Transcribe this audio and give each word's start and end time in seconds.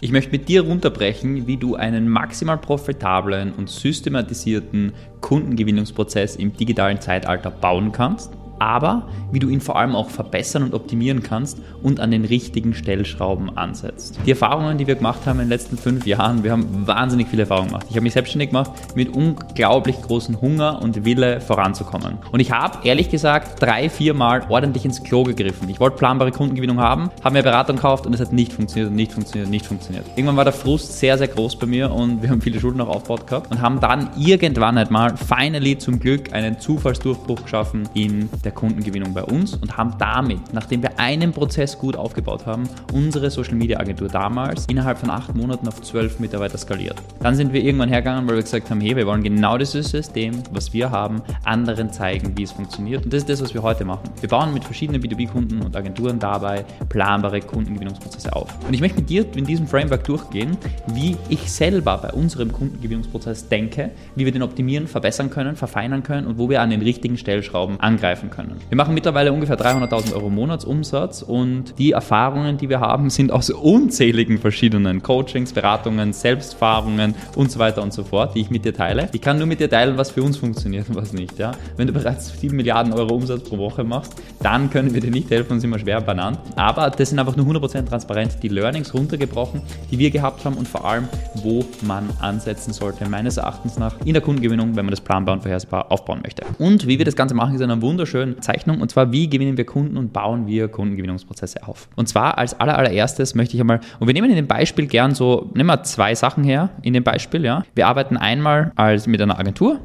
Ich 0.00 0.12
möchte 0.12 0.30
mit 0.30 0.48
dir 0.48 0.62
runterbrechen, 0.62 1.48
wie 1.48 1.56
du 1.56 1.74
einen 1.74 2.08
maximal 2.08 2.56
profitablen 2.56 3.52
und 3.52 3.68
systematisierten 3.68 4.92
Kundengewinnungsprozess 5.20 6.36
im 6.36 6.56
digitalen 6.56 7.00
Zeitalter 7.00 7.50
bauen 7.50 7.90
kannst 7.90 8.37
aber 8.58 9.08
wie 9.30 9.38
du 9.38 9.48
ihn 9.48 9.60
vor 9.60 9.76
allem 9.76 9.94
auch 9.94 10.10
verbessern 10.10 10.62
und 10.62 10.74
optimieren 10.74 11.22
kannst 11.22 11.58
und 11.82 12.00
an 12.00 12.10
den 12.10 12.24
richtigen 12.24 12.74
Stellschrauben 12.74 13.56
ansetzt. 13.56 14.18
Die 14.26 14.30
Erfahrungen, 14.30 14.78
die 14.78 14.86
wir 14.86 14.94
gemacht 14.94 15.26
haben 15.26 15.40
in 15.40 15.46
den 15.46 15.50
letzten 15.50 15.76
fünf 15.76 16.06
Jahren, 16.06 16.44
wir 16.44 16.52
haben 16.52 16.86
wahnsinnig 16.86 17.28
viele 17.28 17.42
Erfahrungen 17.42 17.68
gemacht. 17.68 17.86
Ich 17.90 17.96
habe 17.96 18.02
mich 18.02 18.12
selbstständig 18.12 18.50
gemacht 18.50 18.72
mit 18.94 19.14
unglaublich 19.14 20.00
großem 20.02 20.40
Hunger 20.40 20.80
und 20.82 21.04
Wille 21.04 21.40
voranzukommen. 21.40 22.18
Und 22.32 22.40
ich 22.40 22.52
habe 22.52 22.78
ehrlich 22.84 23.10
gesagt 23.10 23.62
drei, 23.62 23.88
vier 23.88 24.14
Mal 24.14 24.46
ordentlich 24.48 24.84
ins 24.84 25.02
Klo 25.02 25.22
gegriffen. 25.22 25.68
Ich 25.68 25.80
wollte 25.80 25.96
planbare 25.96 26.32
Kundengewinnung 26.32 26.80
haben, 26.80 27.10
habe 27.22 27.34
mir 27.34 27.42
Beratung 27.42 27.76
gekauft 27.76 28.06
und 28.06 28.14
es 28.14 28.20
hat 28.20 28.32
nicht 28.32 28.52
funktioniert, 28.52 28.92
nicht 28.92 29.12
funktioniert, 29.12 29.50
nicht 29.50 29.66
funktioniert. 29.66 30.04
Irgendwann 30.16 30.36
war 30.36 30.44
der 30.44 30.52
Frust 30.52 30.98
sehr, 30.98 31.18
sehr 31.18 31.28
groß 31.28 31.56
bei 31.56 31.66
mir 31.66 31.92
und 31.92 32.22
wir 32.22 32.30
haben 32.30 32.40
viele 32.40 32.60
Schulden 32.60 32.80
auch 32.80 32.88
aufgebaut 32.88 33.26
gehabt 33.26 33.50
und 33.50 33.60
haben 33.60 33.80
dann 33.80 34.10
irgendwann 34.16 34.76
halt 34.76 34.90
mal 34.90 35.16
finally 35.16 35.78
zum 35.78 36.00
Glück 36.00 36.32
einen 36.32 36.58
Zufallsdurchbruch 36.58 37.42
geschaffen 37.42 37.88
in 37.94 38.28
der 38.44 38.47
der 38.48 38.54
Kundengewinnung 38.54 39.12
bei 39.12 39.22
uns 39.22 39.54
und 39.54 39.76
haben 39.76 39.94
damit, 39.98 40.54
nachdem 40.54 40.82
wir 40.82 40.98
einen 40.98 41.32
Prozess 41.32 41.76
gut 41.76 41.96
aufgebaut 41.96 42.46
haben, 42.46 42.66
unsere 42.94 43.30
Social 43.30 43.56
Media 43.56 43.78
Agentur 43.78 44.08
damals 44.08 44.64
innerhalb 44.70 44.96
von 44.96 45.10
acht 45.10 45.34
Monaten 45.34 45.68
auf 45.68 45.82
zwölf 45.82 46.18
Mitarbeiter 46.18 46.56
skaliert. 46.56 46.96
Dann 47.20 47.34
sind 47.34 47.52
wir 47.52 47.62
irgendwann 47.62 47.90
hergegangen, 47.90 48.26
weil 48.26 48.36
wir 48.36 48.42
gesagt 48.42 48.70
haben, 48.70 48.80
hey, 48.80 48.96
wir 48.96 49.06
wollen 49.06 49.22
genau 49.22 49.58
dieses 49.58 49.90
System, 49.90 50.42
was 50.50 50.72
wir 50.72 50.90
haben, 50.90 51.20
anderen 51.44 51.92
zeigen, 51.92 52.38
wie 52.38 52.44
es 52.44 52.52
funktioniert. 52.52 53.04
Und 53.04 53.12
das 53.12 53.18
ist 53.18 53.28
das, 53.28 53.42
was 53.42 53.52
wir 53.52 53.62
heute 53.62 53.84
machen. 53.84 54.08
Wir 54.20 54.30
bauen 54.30 54.54
mit 54.54 54.64
verschiedenen 54.64 55.02
B2B-Kunden 55.02 55.60
und 55.60 55.76
Agenturen 55.76 56.18
dabei 56.18 56.64
planbare 56.88 57.40
Kundengewinnungsprozesse 57.40 58.34
auf. 58.34 58.48
Und 58.66 58.72
ich 58.72 58.80
möchte 58.80 59.00
mit 59.00 59.10
dir 59.10 59.26
in 59.36 59.44
diesem 59.44 59.66
Framework 59.66 60.04
durchgehen, 60.04 60.56
wie 60.86 61.18
ich 61.28 61.52
selber 61.52 61.98
bei 61.98 62.12
unserem 62.12 62.50
Kundengewinnungsprozess 62.50 63.48
denke, 63.48 63.90
wie 64.14 64.24
wir 64.24 64.32
den 64.32 64.42
optimieren, 64.42 64.86
verbessern 64.86 65.28
können, 65.28 65.54
verfeinern 65.54 66.02
können 66.02 66.26
und 66.26 66.38
wo 66.38 66.48
wir 66.48 66.62
an 66.62 66.70
den 66.70 66.80
richtigen 66.80 67.18
Stellschrauben 67.18 67.78
angreifen 67.80 68.30
können 68.30 68.37
können. 68.38 68.56
Wir 68.68 68.76
machen 68.76 68.94
mittlerweile 68.94 69.32
ungefähr 69.32 69.58
300.000 69.58 70.14
Euro 70.14 70.30
Monatsumsatz 70.30 71.22
und 71.22 71.78
die 71.78 71.92
Erfahrungen, 71.92 72.56
die 72.56 72.68
wir 72.68 72.80
haben, 72.80 73.10
sind 73.10 73.32
aus 73.32 73.50
unzähligen 73.50 74.38
verschiedenen 74.38 75.02
Coachings, 75.02 75.52
Beratungen, 75.52 76.12
Selbstfahrungen 76.12 77.14
und 77.34 77.50
so 77.50 77.58
weiter 77.58 77.82
und 77.82 77.92
so 77.92 78.04
fort, 78.04 78.34
die 78.34 78.40
ich 78.40 78.50
mit 78.50 78.64
dir 78.64 78.74
teile. 78.74 79.08
Ich 79.12 79.20
kann 79.20 79.38
nur 79.38 79.46
mit 79.46 79.60
dir 79.60 79.68
teilen, 79.68 79.98
was 79.98 80.10
für 80.10 80.22
uns 80.22 80.36
funktioniert 80.36 80.88
und 80.88 80.94
was 80.94 81.12
nicht. 81.12 81.38
Ja? 81.38 81.52
Wenn 81.76 81.86
du 81.86 81.92
bereits 81.92 82.38
7 82.40 82.56
Milliarden 82.56 82.92
Euro 82.92 83.14
Umsatz 83.14 83.42
pro 83.48 83.58
Woche 83.58 83.82
machst, 83.84 84.14
dann 84.40 84.70
können 84.70 84.94
wir 84.94 85.00
dir 85.00 85.10
nicht 85.10 85.30
helfen 85.30 85.54
und 85.54 85.60
sind 85.60 85.70
immer 85.70 85.78
schwer 85.78 86.00
benannt. 86.00 86.38
Aber 86.56 86.90
das 86.90 87.08
sind 87.08 87.18
einfach 87.18 87.36
nur 87.36 87.46
100% 87.46 87.86
transparent 87.86 88.42
die 88.42 88.48
Learnings 88.48 88.94
runtergebrochen, 88.94 89.62
die 89.90 89.98
wir 89.98 90.10
gehabt 90.10 90.44
haben 90.44 90.56
und 90.56 90.68
vor 90.68 90.84
allem, 90.84 91.08
wo 91.42 91.64
man 91.82 92.08
ansetzen 92.20 92.72
sollte, 92.72 93.08
meines 93.08 93.36
Erachtens 93.36 93.78
nach, 93.78 93.94
in 94.04 94.12
der 94.12 94.22
Kundengewinnung, 94.22 94.76
wenn 94.76 94.84
man 94.84 94.90
das 94.90 95.00
planbar 95.00 95.34
und 95.34 95.40
vorhersehbar 95.40 95.90
aufbauen 95.90 96.20
möchte. 96.22 96.44
Und 96.58 96.86
wie 96.86 96.98
wir 96.98 97.04
das 97.04 97.16
Ganze 97.16 97.34
machen, 97.34 97.54
ist 97.54 97.62
eine 97.62 97.80
wunderschöne 98.28 98.40
Zeichnung 98.40 98.80
und 98.80 98.90
zwar, 98.90 99.12
wie 99.12 99.28
gewinnen 99.28 99.56
wir 99.56 99.64
Kunden 99.64 99.96
und 99.96 100.12
bauen 100.12 100.46
wir 100.46 100.68
Kundengewinnungsprozesse 100.68 101.66
auf. 101.66 101.88
Und 101.96 102.08
zwar 102.08 102.38
als 102.38 102.58
allererstes 102.58 103.34
möchte 103.34 103.54
ich 103.56 103.60
einmal, 103.60 103.80
und 103.98 104.06
wir 104.06 104.14
nehmen 104.14 104.30
in 104.30 104.36
dem 104.36 104.46
Beispiel 104.46 104.86
gern 104.86 105.14
so, 105.14 105.50
nehmen 105.54 105.68
wir 105.68 105.82
zwei 105.82 106.14
Sachen 106.14 106.44
her 106.44 106.70
in 106.82 106.92
dem 106.92 107.04
Beispiel, 107.04 107.44
ja. 107.44 107.64
Wir 107.74 107.86
arbeiten 107.86 108.16
einmal 108.16 108.72
als 108.76 109.06
mit 109.06 109.20
einer 109.20 109.38
Agentur, 109.38 109.80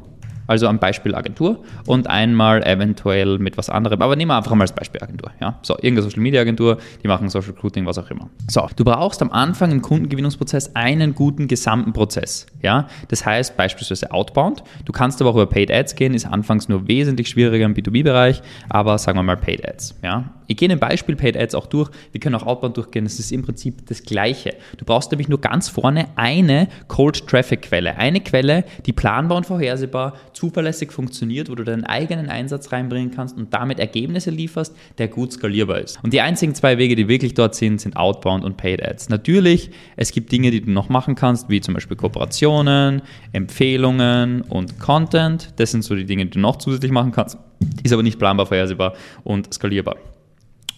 also 0.46 0.68
am 0.68 0.78
Beispiel 0.78 1.14
Agentur 1.14 1.62
und 1.86 2.08
einmal 2.08 2.62
eventuell 2.66 3.38
mit 3.38 3.56
was 3.56 3.70
anderem. 3.70 4.02
Aber 4.02 4.16
nehmen 4.16 4.30
wir 4.30 4.36
einfach 4.36 4.54
mal 4.54 4.62
als 4.62 4.72
Beispiel 4.72 5.02
Agentur. 5.02 5.30
Ja? 5.40 5.58
So, 5.62 5.74
irgendeine 5.74 6.02
Social 6.02 6.20
Media 6.20 6.40
Agentur, 6.40 6.78
die 7.02 7.08
machen 7.08 7.28
Social 7.28 7.50
Recruiting, 7.50 7.86
was 7.86 7.98
auch 7.98 8.10
immer. 8.10 8.28
So, 8.48 8.68
du 8.76 8.84
brauchst 8.84 9.22
am 9.22 9.30
Anfang 9.30 9.70
im 9.72 9.82
Kundengewinnungsprozess 9.82 10.74
einen 10.74 11.14
guten 11.14 11.48
gesamten 11.48 11.92
Prozess. 11.92 12.46
Ja? 12.62 12.88
Das 13.08 13.24
heißt 13.24 13.56
beispielsweise 13.56 14.10
Outbound. 14.12 14.62
Du 14.84 14.92
kannst 14.92 15.20
aber 15.20 15.30
auch 15.30 15.34
über 15.34 15.46
Paid 15.46 15.70
Ads 15.70 15.94
gehen, 15.96 16.14
ist 16.14 16.26
anfangs 16.26 16.68
nur 16.68 16.88
wesentlich 16.88 17.28
schwieriger 17.28 17.64
im 17.66 17.74
B2B-Bereich, 17.74 18.42
aber 18.68 18.98
sagen 18.98 19.18
wir 19.18 19.22
mal 19.22 19.36
Paid 19.36 19.66
Ads. 19.68 19.98
Ja? 20.02 20.24
Ich 20.46 20.56
gehe 20.56 20.66
in 20.66 20.70
dem 20.70 20.80
Beispiel 20.80 21.16
Paid 21.16 21.36
Ads 21.36 21.54
auch 21.54 21.66
durch. 21.66 21.90
Wir 22.12 22.20
können 22.20 22.34
auch 22.34 22.46
Outbound 22.46 22.76
durchgehen. 22.76 23.06
Es 23.06 23.18
ist 23.18 23.32
im 23.32 23.42
Prinzip 23.42 23.86
das 23.86 24.02
Gleiche. 24.02 24.54
Du 24.76 24.84
brauchst 24.84 25.10
nämlich 25.10 25.28
nur 25.28 25.40
ganz 25.40 25.68
vorne 25.68 26.08
eine 26.16 26.68
Cold 26.88 27.26
Traffic 27.26 27.62
Quelle. 27.62 27.96
Eine 27.96 28.20
Quelle, 28.20 28.64
die 28.86 28.92
planbar 28.92 29.38
und 29.38 29.46
vorhersehbar 29.46 30.14
zuverlässig 30.32 30.92
funktioniert, 30.92 31.50
wo 31.50 31.54
du 31.54 31.64
deinen 31.64 31.84
eigenen 31.84 32.28
Einsatz 32.28 32.72
reinbringen 32.72 33.10
kannst 33.10 33.36
und 33.36 33.54
damit 33.54 33.78
Ergebnisse 33.78 34.30
lieferst, 34.30 34.74
der 34.98 35.08
gut 35.08 35.32
skalierbar 35.32 35.80
ist. 35.80 35.98
Und 36.02 36.12
die 36.12 36.20
einzigen 36.20 36.54
zwei 36.54 36.78
Wege, 36.78 36.96
die 36.96 37.08
wirklich 37.08 37.34
dort 37.34 37.54
sind, 37.54 37.80
sind 37.80 37.96
Outbound 37.96 38.44
und 38.44 38.56
Paid 38.56 38.84
Ads. 38.84 39.08
Natürlich, 39.08 39.70
es 39.96 40.12
gibt 40.12 40.32
Dinge, 40.32 40.50
die 40.50 40.60
du 40.60 40.70
noch 40.70 40.88
machen 40.88 41.14
kannst, 41.14 41.48
wie 41.48 41.60
zum 41.60 41.74
Beispiel 41.74 41.96
Kooperationen, 41.96 43.02
Empfehlungen 43.32 44.42
und 44.42 44.78
Content. 44.78 45.52
Das 45.56 45.70
sind 45.70 45.82
so 45.82 45.94
die 45.94 46.04
Dinge, 46.04 46.24
die 46.24 46.30
du 46.30 46.40
noch 46.40 46.56
zusätzlich 46.56 46.92
machen 46.92 47.12
kannst. 47.12 47.38
Ist 47.82 47.92
aber 47.92 48.02
nicht 48.02 48.18
planbar, 48.18 48.46
vorhersehbar 48.46 48.94
und 49.22 49.52
skalierbar. 49.52 49.96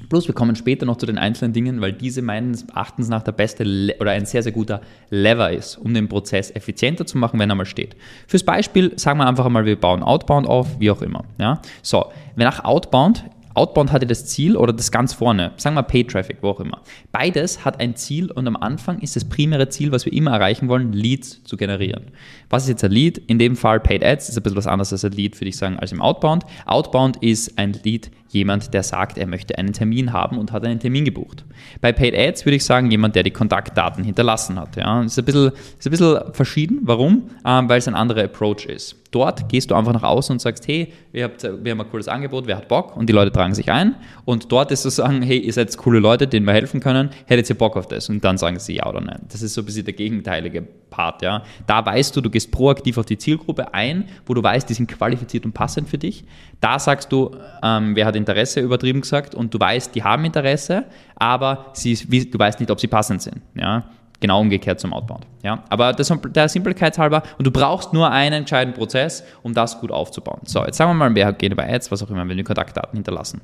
Plus, 0.08 0.28
wir 0.28 0.34
kommen 0.34 0.56
später 0.56 0.86
noch 0.86 0.96
zu 0.96 1.06
den 1.06 1.18
einzelnen 1.18 1.52
Dingen, 1.52 1.80
weil 1.80 1.92
diese 1.92 2.22
meines 2.22 2.64
Erachtens 2.64 3.08
nach 3.08 3.22
der 3.22 3.32
beste 3.32 3.64
Le 3.64 3.96
oder 3.98 4.12
ein 4.12 4.26
sehr, 4.26 4.42
sehr 4.42 4.52
guter 4.52 4.80
Lever 5.10 5.50
ist, 5.50 5.76
um 5.76 5.94
den 5.94 6.08
Prozess 6.08 6.50
effizienter 6.50 7.06
zu 7.06 7.18
machen, 7.18 7.40
wenn 7.40 7.50
er 7.50 7.56
mal 7.56 7.64
steht. 7.64 7.96
Fürs 8.26 8.44
Beispiel 8.44 8.92
sagen 8.98 9.18
wir 9.18 9.26
einfach 9.26 9.46
einmal, 9.46 9.64
wir 9.64 9.80
bauen 9.80 10.02
Outbound 10.02 10.46
auf, 10.46 10.78
wie 10.78 10.90
auch 10.90 11.02
immer. 11.02 11.24
Ja? 11.38 11.60
So, 11.82 12.06
nach 12.36 12.64
Outbound 12.64 13.24
Outbound 13.56 13.90
hatte 13.90 14.06
das 14.06 14.26
Ziel 14.26 14.56
oder 14.56 14.72
das 14.72 14.90
ganz 14.90 15.14
vorne, 15.14 15.52
sagen 15.56 15.76
wir 15.76 15.82
Pay 15.82 16.04
Traffic, 16.04 16.38
wo 16.42 16.50
auch 16.50 16.60
immer. 16.60 16.82
Beides 17.10 17.64
hat 17.64 17.80
ein 17.80 17.96
Ziel 17.96 18.30
und 18.30 18.46
am 18.46 18.56
Anfang 18.56 18.98
ist 19.00 19.16
das 19.16 19.24
primäre 19.24 19.68
Ziel, 19.68 19.92
was 19.92 20.04
wir 20.04 20.12
immer 20.12 20.32
erreichen 20.32 20.68
wollen, 20.68 20.92
Leads 20.92 21.42
zu 21.44 21.56
generieren. 21.56 22.08
Was 22.50 22.64
ist 22.64 22.68
jetzt 22.68 22.84
ein 22.84 22.92
Lead? 22.92 23.18
In 23.18 23.38
dem 23.38 23.56
Fall 23.56 23.80
Paid 23.80 24.04
Ads 24.04 24.28
ist 24.28 24.36
ein 24.36 24.42
bisschen 24.42 24.58
was 24.58 24.66
anderes 24.66 24.92
als 24.92 25.04
ein 25.04 25.12
Lead, 25.12 25.40
würde 25.40 25.48
ich 25.48 25.56
sagen, 25.56 25.78
als 25.78 25.92
im 25.92 26.00
Outbound. 26.02 26.44
Outbound 26.66 27.16
ist 27.22 27.58
ein 27.58 27.72
Lead 27.82 28.10
jemand, 28.28 28.74
der 28.74 28.82
sagt, 28.82 29.18
er 29.18 29.26
möchte 29.26 29.56
einen 29.58 29.72
Termin 29.72 30.12
haben 30.12 30.38
und 30.38 30.52
hat 30.52 30.64
einen 30.64 30.78
Termin 30.78 31.04
gebucht. 31.04 31.44
Bei 31.80 31.92
Paid 31.92 32.14
Ads 32.14 32.44
würde 32.44 32.56
ich 32.56 32.64
sagen, 32.64 32.90
jemand, 32.90 33.16
der 33.16 33.22
die 33.22 33.30
Kontaktdaten 33.30 34.04
hinterlassen 34.04 34.58
hat. 34.58 34.76
Ja. 34.76 35.02
Ist 35.02 35.18
ein 35.18 35.24
bisschen, 35.24 35.52
ist 35.78 35.86
ein 35.86 35.90
bisschen 35.90 36.20
verschieden. 36.32 36.80
Warum? 36.82 37.30
Ähm, 37.44 37.68
weil 37.68 37.78
es 37.78 37.88
ein 37.88 37.94
anderer 37.94 38.24
Approach 38.24 38.66
ist. 38.66 38.96
Dort 39.10 39.48
gehst 39.48 39.70
du 39.70 39.74
einfach 39.74 39.92
nach 39.92 40.02
außen 40.02 40.34
und 40.34 40.40
sagst, 40.40 40.66
hey, 40.68 40.92
wir, 41.12 41.24
habt, 41.24 41.42
wir 41.42 41.72
haben 41.72 41.80
ein 41.80 41.90
cooles 41.90 42.08
Angebot, 42.08 42.46
wer 42.46 42.56
hat 42.56 42.68
Bock? 42.68 42.96
Und 42.96 43.08
die 43.08 43.12
Leute 43.12 43.32
tragen 43.32 43.45
sich 43.54 43.70
ein. 43.70 43.94
Und 44.24 44.50
dort 44.52 44.70
ist 44.70 44.84
es 44.84 44.96
sagen, 44.96 45.22
hey, 45.22 45.38
ihr 45.38 45.52
seid 45.52 45.76
coole 45.76 45.98
Leute, 45.98 46.26
denen 46.26 46.46
wir 46.46 46.52
helfen 46.52 46.80
können, 46.80 47.10
hättet 47.26 47.50
ihr 47.50 47.56
Bock 47.56 47.76
auf 47.76 47.86
das? 47.88 48.08
Und 48.08 48.24
dann 48.24 48.38
sagen 48.38 48.58
sie 48.58 48.76
ja 48.76 48.86
oder 48.86 49.00
nein. 49.00 49.20
Das 49.28 49.42
ist 49.42 49.54
so 49.54 49.62
ein 49.62 49.64
bisschen 49.64 49.84
der 49.84 49.94
gegenteilige 49.94 50.62
Part. 50.62 51.22
Ja. 51.22 51.42
Da 51.66 51.84
weißt 51.84 52.16
du, 52.16 52.20
du 52.20 52.30
gehst 52.30 52.50
proaktiv 52.50 52.98
auf 52.98 53.06
die 53.06 53.18
Zielgruppe 53.18 53.72
ein, 53.74 54.08
wo 54.24 54.34
du 54.34 54.42
weißt, 54.42 54.68
die 54.68 54.74
sind 54.74 54.88
qualifiziert 54.88 55.44
und 55.44 55.52
passend 55.52 55.88
für 55.88 55.98
dich. 55.98 56.24
Da 56.60 56.78
sagst 56.78 57.12
du, 57.12 57.36
ähm, 57.62 57.94
wer 57.94 58.06
hat 58.06 58.16
Interesse, 58.16 58.60
übertrieben 58.60 59.00
gesagt, 59.00 59.34
und 59.34 59.52
du 59.52 59.60
weißt, 59.60 59.94
die 59.94 60.02
haben 60.02 60.24
Interesse, 60.24 60.84
aber 61.14 61.66
sie, 61.74 61.94
du 61.94 62.38
weißt 62.38 62.60
nicht, 62.60 62.70
ob 62.70 62.80
sie 62.80 62.86
passend 62.88 63.22
sind. 63.22 63.40
Ja? 63.54 63.84
Genau 64.20 64.40
umgekehrt 64.40 64.80
zum 64.80 64.92
Outbound. 64.92 65.26
Ja? 65.42 65.62
Aber 65.68 65.92
das, 65.92 66.12
der 66.28 66.48
Simpelkeit 66.48 66.98
halber, 66.98 67.22
und 67.38 67.46
du 67.46 67.50
brauchst 67.50 67.92
nur 67.92 68.10
einen 68.10 68.32
entscheidenden 68.32 68.78
Prozess, 68.78 69.24
um 69.42 69.52
das 69.54 69.80
gut 69.80 69.90
aufzubauen. 69.90 70.40
So, 70.44 70.64
jetzt 70.64 70.78
sagen 70.78 70.90
wir 70.90 70.94
mal, 70.94 71.14
wer 71.14 71.32
geht 71.32 71.52
über 71.52 71.64
Ads, 71.64 71.90
was 71.90 72.02
auch 72.02 72.10
immer, 72.10 72.26
wenn 72.26 72.36
wir 72.36 72.44
Kontaktdaten 72.44 72.96
hinterlassen. 72.96 73.40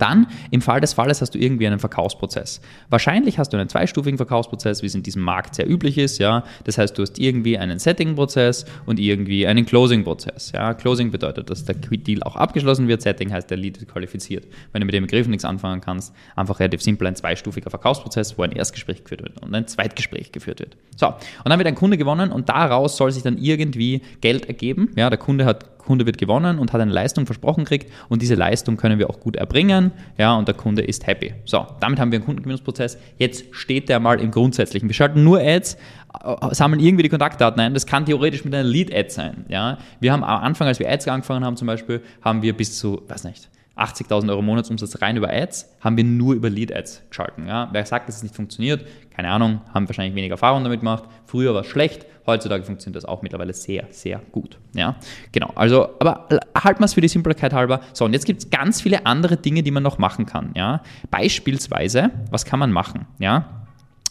Dann, 0.00 0.26
im 0.50 0.62
Fall 0.62 0.80
des 0.80 0.94
Falles, 0.94 1.20
hast 1.20 1.34
du 1.34 1.38
irgendwie 1.38 1.66
einen 1.66 1.78
Verkaufsprozess. 1.78 2.60
Wahrscheinlich 2.88 3.38
hast 3.38 3.52
du 3.52 3.58
einen 3.58 3.68
zweistufigen 3.68 4.16
Verkaufsprozess, 4.16 4.82
wie 4.82 4.86
es 4.86 4.94
in 4.94 5.02
diesem 5.02 5.22
Markt 5.22 5.54
sehr 5.54 5.68
üblich 5.68 5.98
ist. 5.98 6.18
Ja? 6.18 6.44
Das 6.64 6.78
heißt, 6.78 6.96
du 6.96 7.02
hast 7.02 7.18
irgendwie 7.18 7.58
einen 7.58 7.78
Setting-Prozess 7.78 8.64
und 8.86 8.98
irgendwie 8.98 9.46
einen 9.46 9.66
Closing-Prozess. 9.66 10.52
Ja? 10.52 10.74
Closing 10.74 11.10
bedeutet, 11.10 11.50
dass 11.50 11.64
der 11.64 11.74
Deal 11.74 12.22
auch 12.22 12.36
abgeschlossen 12.36 12.88
wird. 12.88 13.02
Setting 13.02 13.32
heißt, 13.32 13.50
der 13.50 13.58
Lead 13.58 13.76
ist 13.76 13.88
qualifiziert. 13.88 14.46
Wenn 14.72 14.80
du 14.80 14.86
mit 14.86 14.94
dem 14.94 15.04
Begriff 15.04 15.26
nichts 15.28 15.44
anfangen 15.44 15.80
kannst, 15.80 16.14
einfach 16.34 16.60
relativ 16.60 16.82
simpel 16.82 17.06
ein 17.06 17.16
zweistufiger 17.16 17.70
Verkaufsprozess, 17.70 18.38
wo 18.38 18.42
ein 18.42 18.52
Erstgespräch 18.52 19.04
geführt 19.04 19.22
wird 19.22 19.42
und 19.42 19.54
ein 19.54 19.66
Zweitgespräch 19.66 20.32
geführt 20.32 20.60
wird. 20.60 20.76
So, 20.96 21.08
und 21.08 21.16
dann 21.44 21.58
wird 21.58 21.68
ein 21.68 21.74
Kunde 21.74 21.98
gewonnen 21.98 22.32
und 22.32 22.48
daraus 22.48 22.96
soll 22.96 23.12
sich 23.12 23.22
dann 23.22 23.38
irgendwie 23.38 24.02
Geld 24.20 24.46
ergeben. 24.46 24.90
Ja, 24.96 25.10
der 25.10 25.18
Kunde 25.18 25.44
hat 25.44 25.78
Kunde 25.90 26.06
wird 26.06 26.18
gewonnen 26.18 26.60
und 26.60 26.72
hat 26.72 26.80
eine 26.80 26.92
Leistung 26.92 27.26
versprochen 27.26 27.64
gekriegt 27.64 27.90
und 28.08 28.22
diese 28.22 28.36
Leistung 28.36 28.76
können 28.76 29.00
wir 29.00 29.10
auch 29.10 29.18
gut 29.18 29.34
erbringen, 29.34 29.90
ja, 30.18 30.36
und 30.36 30.46
der 30.46 30.54
Kunde 30.54 30.82
ist 30.82 31.04
happy. 31.08 31.34
So, 31.44 31.66
damit 31.80 31.98
haben 31.98 32.12
wir 32.12 32.18
einen 32.18 32.24
Kundengewinnungsprozess. 32.24 32.96
Jetzt 33.18 33.46
steht 33.50 33.88
der 33.88 33.98
mal 33.98 34.20
im 34.20 34.30
Grundsätzlichen. 34.30 34.88
Wir 34.88 34.94
schalten 34.94 35.24
nur 35.24 35.40
Ads, 35.40 35.76
äh, 36.22 36.54
sammeln 36.54 36.78
irgendwie 36.78 37.02
die 37.02 37.08
Kontaktdaten 37.08 37.60
ein. 37.60 37.74
Das 37.74 37.86
kann 37.86 38.06
theoretisch 38.06 38.44
mit 38.44 38.54
einer 38.54 38.62
Lead-Ad 38.62 39.10
sein, 39.10 39.46
ja. 39.48 39.78
Wir 39.98 40.12
haben 40.12 40.22
am 40.22 40.44
Anfang, 40.44 40.68
als 40.68 40.78
wir 40.78 40.88
Ads 40.88 41.08
angefangen 41.08 41.44
haben 41.44 41.56
zum 41.56 41.66
Beispiel, 41.66 42.02
haben 42.22 42.40
wir 42.42 42.56
bis 42.56 42.78
zu, 42.78 43.02
weiß 43.08 43.24
nicht, 43.24 43.48
80.000 43.80 44.28
Euro 44.30 44.42
Monatsumsatz 44.42 45.00
rein 45.00 45.16
über 45.16 45.32
Ads, 45.32 45.76
haben 45.80 45.96
wir 45.96 46.04
nur 46.04 46.34
über 46.34 46.50
Lead-Ads 46.50 47.02
geschalten. 47.08 47.46
Ja? 47.46 47.68
Wer 47.72 47.86
sagt, 47.86 48.08
dass 48.08 48.16
es 48.16 48.22
nicht 48.22 48.34
funktioniert, 48.34 48.84
keine 49.10 49.30
Ahnung, 49.30 49.60
haben 49.72 49.88
wahrscheinlich 49.88 50.14
weniger 50.14 50.34
Erfahrung 50.34 50.62
damit 50.64 50.80
gemacht. 50.80 51.04
Früher 51.24 51.54
war 51.54 51.62
es 51.62 51.66
schlecht, 51.66 52.06
heutzutage 52.26 52.64
funktioniert 52.64 52.96
das 52.96 53.04
auch 53.04 53.22
mittlerweile 53.22 53.52
sehr, 53.52 53.86
sehr 53.90 54.20
gut. 54.32 54.58
Ja? 54.74 54.96
Genau, 55.32 55.50
also, 55.54 55.88
aber 55.98 56.28
halten 56.56 56.80
wir 56.80 56.84
es 56.84 56.94
für 56.94 57.00
die 57.00 57.08
Simpelkeit 57.08 57.52
halber. 57.52 57.80
So, 57.92 58.04
und 58.04 58.12
jetzt 58.12 58.26
gibt 58.26 58.42
es 58.42 58.50
ganz 58.50 58.80
viele 58.80 59.06
andere 59.06 59.36
Dinge, 59.36 59.62
die 59.62 59.70
man 59.70 59.82
noch 59.82 59.98
machen 59.98 60.26
kann. 60.26 60.52
Ja? 60.54 60.82
Beispielsweise, 61.10 62.10
was 62.30 62.44
kann 62.44 62.58
man 62.58 62.72
machen? 62.72 63.06
Ja? 63.18 63.59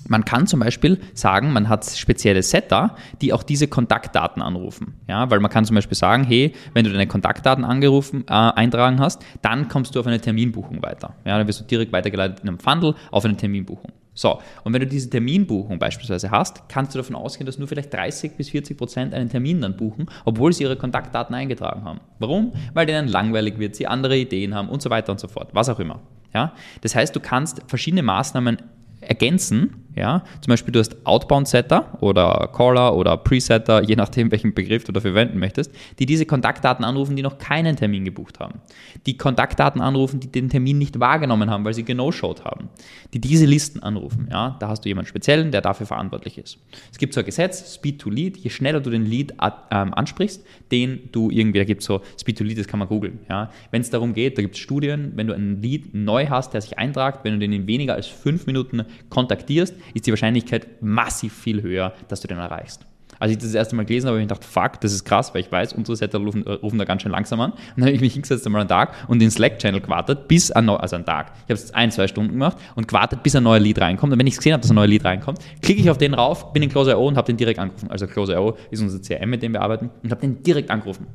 Man 0.08 0.26
kann 0.26 0.48
zum 0.48 0.60
Beispiel 0.62 1.00
sagen, 1.14 1.52
man 1.52 1.70
hat 1.70 1.86
spezielle 1.86 2.42
Setter, 2.42 2.96
die 3.22 3.34
auch 3.34 3.44
diese 3.44 3.68
Kontaktdaten 3.68 4.42
anrufen. 4.42 4.96
Ja, 5.08 5.30
weil 5.30 5.40
man 5.40 5.52
kann 5.52 5.66
zum 5.66 5.76
Beispiel 5.76 5.98
sagen, 5.98 6.24
hey, 6.24 6.54
wenn 6.74 6.86
du 6.86 6.92
deine 6.92 7.08
Kontaktdaten 7.08 7.66
angerufen, 7.66 8.24
äh, 8.28 8.34
eintragen 8.34 9.00
hast, 9.00 9.24
dann 9.42 9.68
kommst 9.68 9.96
du 9.96 10.00
auf 10.00 10.08
eine 10.08 10.20
Terminbuchung 10.20 10.82
weiter. 10.82 11.16
Ja, 11.26 11.38
dann 11.38 11.48
wirst 11.48 11.60
du 11.60 11.66
direkt 11.66 11.92
weitergeleitet 11.92 12.40
in 12.42 12.50
einem 12.50 12.60
Funnel 12.60 12.96
auf 13.12 13.26
eine 13.26 13.36
Terminbuchung. 13.36 13.92
So, 14.14 14.40
und 14.66 14.74
wenn 14.74 14.82
du 14.82 14.88
diese 14.88 15.10
Terminbuchung 15.10 15.80
beispielsweise 15.80 16.30
hast, 16.30 16.68
kannst 16.68 16.94
du 16.94 16.98
davon 16.98 17.16
ausgehen, 17.16 17.46
dass 17.46 17.58
nur 17.58 17.70
vielleicht 17.70 17.94
30 17.94 18.36
bis 18.36 18.50
40 18.50 18.78
Prozent 18.78 19.14
einen 19.14 19.30
Termin 19.30 19.62
dann 19.62 19.78
buchen, 19.78 20.08
obwohl 20.26 20.52
sie 20.52 20.64
ihre 20.64 20.76
Kontaktdaten 20.76 21.34
eingetragen 21.34 21.86
haben. 21.86 22.02
Warum? 22.20 22.52
Weil 22.74 22.86
denen 22.86 23.08
langweilig 23.08 23.60
wird, 23.60 23.78
sie 23.78 23.88
andere 23.88 24.18
Ideen 24.18 24.56
haben 24.56 24.68
und 24.68 24.82
so 24.82 24.90
weiter 24.90 25.14
und 25.14 25.22
so 25.22 25.30
fort, 25.30 25.52
was 25.54 25.70
auch 25.70 25.80
immer. 25.80 26.02
Ja? 26.34 26.54
Das 26.82 26.96
heißt, 26.96 27.16
du 27.16 27.22
kannst 27.22 27.62
verschiedene 27.68 28.04
Maßnahmen 28.04 28.58
ergänzen. 29.02 29.80
Ja? 29.96 30.24
Zum 30.42 30.52
Beispiel 30.52 30.72
du 30.72 30.80
hast 30.80 30.96
Outbound-Setter 31.06 31.98
oder 32.02 32.50
Caller 32.54 32.96
oder 32.96 33.18
Presetter, 33.18 33.84
je 33.84 33.96
nachdem, 33.96 34.32
welchen 34.32 34.54
Begriff 34.54 34.84
du 34.84 34.92
dafür 34.92 35.12
verwenden 35.12 35.40
möchtest, 35.40 35.72
die 36.00 36.06
diese 36.06 36.26
Kontaktdaten 36.26 36.86
anrufen, 36.86 37.16
die 37.16 37.22
noch 37.22 37.38
keinen 37.38 37.76
Termin 37.76 38.06
gebucht 38.06 38.40
haben. 38.40 38.62
Die 39.06 39.18
Kontaktdaten 39.18 39.82
anrufen, 39.82 40.20
die 40.20 40.32
den 40.32 40.50
Termin 40.50 40.78
nicht 40.78 41.00
wahrgenommen 41.00 41.50
haben, 41.50 41.66
weil 41.66 41.74
sie 41.74 41.84
genoshowed 41.84 42.46
haben. 42.46 42.70
Die 43.14 43.20
diese 43.20 43.46
Listen 43.46 43.82
anrufen. 43.82 44.28
Ja? 44.32 44.58
Da 44.60 44.70
hast 44.70 44.86
du 44.86 44.90
jemanden 44.90 45.10
speziellen, 45.10 45.52
der 45.52 45.62
dafür 45.62 45.86
verantwortlich 45.86 46.38
ist. 46.38 46.58
Es 46.92 46.98
gibt 46.98 47.14
so 47.14 47.20
ein 47.20 47.26
Gesetz, 47.26 47.76
Speed 47.76 48.00
to 48.00 48.10
Lead. 48.10 48.38
Je 48.38 48.50
schneller 48.50 48.80
du 48.80 48.90
den 48.90 49.06
Lead 49.06 49.34
ähm, 49.72 49.94
ansprichst, 49.94 50.46
den 50.72 51.10
du 51.12 51.30
irgendwie, 51.30 51.60
da 51.60 51.66
gibt 51.66 51.82
es 51.82 51.88
so 51.88 52.02
Speed 52.20 52.38
to 52.38 52.44
Lead, 52.44 52.58
das 52.58 52.68
kann 52.68 52.80
man 52.80 52.88
googeln. 52.88 53.20
Ja? 53.30 53.52
Wenn 53.72 53.82
es 53.82 53.90
darum 53.90 54.14
geht, 54.14 54.38
da 54.38 54.42
gibt 54.42 54.56
es 54.56 54.62
Studien, 54.62 55.12
wenn 55.16 55.28
du 55.28 55.34
einen 55.34 55.62
Lead 55.62 55.94
neu 55.94 56.28
hast, 56.28 56.54
der 56.54 56.62
sich 56.62 56.78
eintragt, 56.78 57.24
wenn 57.24 57.34
du 57.34 57.40
den 57.40 57.52
in 57.52 57.68
weniger 57.68 57.96
als 57.96 58.08
fünf 58.08 58.46
Minuten 58.46 58.86
kontaktierst, 59.10 59.76
ist 59.94 60.08
die 60.08 60.12
Wahrscheinlichkeit 60.12 60.82
massiv 60.82 61.34
viel 61.34 61.62
höher, 61.62 61.94
dass 62.08 62.22
du 62.22 62.28
den 62.28 62.38
erreichst. 62.38 62.86
Als 63.20 63.32
ich 63.32 63.38
das, 63.38 63.48
das 63.48 63.56
erste 63.56 63.76
Mal 63.76 63.86
gelesen 63.86 64.08
habe, 64.08 64.16
habe 64.16 64.24
ich 64.24 64.30
gedacht, 64.30 64.46
fuck, 64.46 64.80
das 64.80 64.94
ist 64.94 65.04
krass, 65.04 65.34
weil 65.34 65.42
ich 65.42 65.52
weiß, 65.52 65.74
unsere 65.74 65.98
Setter 65.98 66.20
rufen, 66.20 66.46
äh, 66.48 66.54
rufen 66.54 66.80
da 66.80 66.86
ganz 66.86 67.02
schön 67.02 67.12
langsam 67.12 67.42
an. 67.42 67.52
Und 67.52 67.60
dann 67.76 67.86
habe 67.86 67.92
ich 67.92 68.02
mich 68.02 68.14
hingesetzt 68.14 68.46
einmal 68.46 68.62
einen 68.62 68.70
Tag 68.70 68.94
und 69.08 69.20
den 69.20 69.30
Slack-Channel 69.30 69.82
gewartet, 69.82 70.28
bis 70.30 70.52
ein 70.52 70.66
neuer, 70.66 70.80
also 70.80 70.96
einen 70.96 71.06
Tag. 71.06 71.34
Ich 71.36 71.44
habe 71.44 71.54
es 71.54 71.74
ein, 71.74 71.92
zwei 71.92 72.08
Stunden 72.08 72.32
gemacht 72.32 72.58
und 72.76 72.88
gewartet, 72.88 73.22
bis 73.22 73.36
ein 73.36 73.44
neuer 73.44 73.60
Lead 73.60 73.82
reinkommt. 73.82 74.14
Und 74.14 74.20
wenn 74.20 74.28
ich 74.28 74.38
gesehen 74.38 74.54
habe, 74.54 74.62
dass 74.62 74.72
ein 74.72 74.76
neuer 74.76 74.88
Lead 74.88 75.04
reinkommt, 75.04 75.40
klicke 75.62 75.82
ich 75.82 75.90
auf 75.90 75.98
den 75.98 76.14
rauf, 76.14 76.54
bin 76.54 76.64
in 76.64 76.70
Close.io 76.70 77.06
und 77.06 77.18
habe 77.18 77.26
den 77.26 77.36
direkt 77.36 77.60
angerufen. 77.60 77.92
Also 77.92 78.08
Close.io 78.08 78.58
ist 78.72 78.82
unser 78.82 79.02
CRM, 79.02 79.30
mit 79.30 79.44
dem 79.44 79.52
wir 79.52 79.62
arbeiten, 79.62 79.90
und 80.02 80.12
habe 80.12 80.22
den 80.22 80.42
direkt 80.42 80.72
angerufen. 80.72 81.08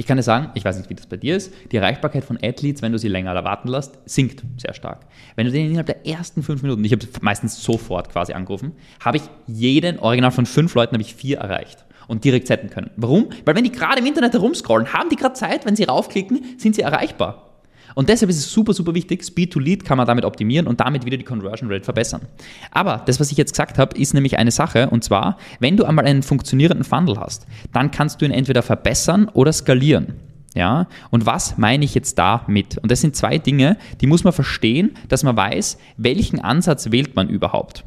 Ich 0.00 0.06
kann 0.06 0.16
dir 0.16 0.22
sagen, 0.22 0.48
ich 0.54 0.64
weiß 0.64 0.78
nicht, 0.78 0.88
wie 0.88 0.94
das 0.94 1.04
bei 1.04 1.18
dir 1.18 1.36
ist, 1.36 1.52
die 1.70 1.76
Erreichbarkeit 1.76 2.24
von 2.24 2.38
Athletes, 2.42 2.80
wenn 2.80 2.90
du 2.90 2.98
sie 2.98 3.08
länger 3.08 3.34
erwarten 3.34 3.68
lässt, 3.68 3.98
sinkt 4.06 4.42
sehr 4.56 4.72
stark. 4.72 5.00
Wenn 5.36 5.44
du 5.44 5.52
den 5.52 5.66
innerhalb 5.66 5.88
der 5.88 6.06
ersten 6.06 6.42
fünf 6.42 6.62
Minuten, 6.62 6.82
ich 6.82 6.92
habe 6.92 7.06
meistens 7.20 7.62
sofort 7.62 8.08
quasi 8.08 8.32
angerufen, 8.32 8.72
habe 9.04 9.18
ich 9.18 9.24
jeden, 9.46 9.98
original 9.98 10.30
von 10.30 10.46
fünf 10.46 10.74
Leuten, 10.74 10.94
habe 10.94 11.02
ich 11.02 11.14
vier 11.14 11.36
erreicht 11.36 11.84
und 12.08 12.24
direkt 12.24 12.46
setzen 12.46 12.70
können. 12.70 12.88
Warum? 12.96 13.28
Weil 13.44 13.54
wenn 13.54 13.64
die 13.64 13.72
gerade 13.72 13.98
im 13.98 14.06
Internet 14.06 14.32
herumscrollen, 14.32 14.90
haben 14.94 15.10
die 15.10 15.16
gerade 15.16 15.34
Zeit, 15.34 15.66
wenn 15.66 15.76
sie 15.76 15.84
raufklicken, 15.84 16.58
sind 16.58 16.74
sie 16.74 16.80
erreichbar. 16.80 17.49
Und 17.94 18.08
deshalb 18.08 18.30
ist 18.30 18.38
es 18.38 18.52
super, 18.52 18.72
super 18.72 18.94
wichtig, 18.94 19.24
Speed 19.24 19.52
to 19.52 19.58
Lead 19.58 19.84
kann 19.84 19.98
man 19.98 20.06
damit 20.06 20.24
optimieren 20.24 20.66
und 20.66 20.80
damit 20.80 21.04
wieder 21.04 21.16
die 21.16 21.24
Conversion 21.24 21.70
Rate 21.70 21.84
verbessern. 21.84 22.22
Aber 22.70 23.02
das, 23.06 23.20
was 23.20 23.30
ich 23.30 23.38
jetzt 23.38 23.52
gesagt 23.52 23.78
habe, 23.78 23.96
ist 23.96 24.14
nämlich 24.14 24.38
eine 24.38 24.50
Sache 24.50 24.90
und 24.90 25.04
zwar, 25.04 25.38
wenn 25.58 25.76
du 25.76 25.84
einmal 25.84 26.04
einen 26.04 26.22
funktionierenden 26.22 26.84
Funnel 26.84 27.18
hast, 27.18 27.46
dann 27.72 27.90
kannst 27.90 28.20
du 28.20 28.24
ihn 28.24 28.32
entweder 28.32 28.62
verbessern 28.62 29.28
oder 29.32 29.52
skalieren. 29.52 30.14
Ja, 30.54 30.88
und 31.10 31.26
was 31.26 31.58
meine 31.58 31.84
ich 31.84 31.94
jetzt 31.94 32.18
damit? 32.18 32.78
Und 32.78 32.90
das 32.90 33.00
sind 33.00 33.14
zwei 33.14 33.38
Dinge, 33.38 33.76
die 34.00 34.08
muss 34.08 34.24
man 34.24 34.32
verstehen, 34.32 34.96
dass 35.08 35.22
man 35.22 35.36
weiß, 35.36 35.78
welchen 35.96 36.40
Ansatz 36.40 36.90
wählt 36.90 37.14
man 37.14 37.28
überhaupt. 37.28 37.84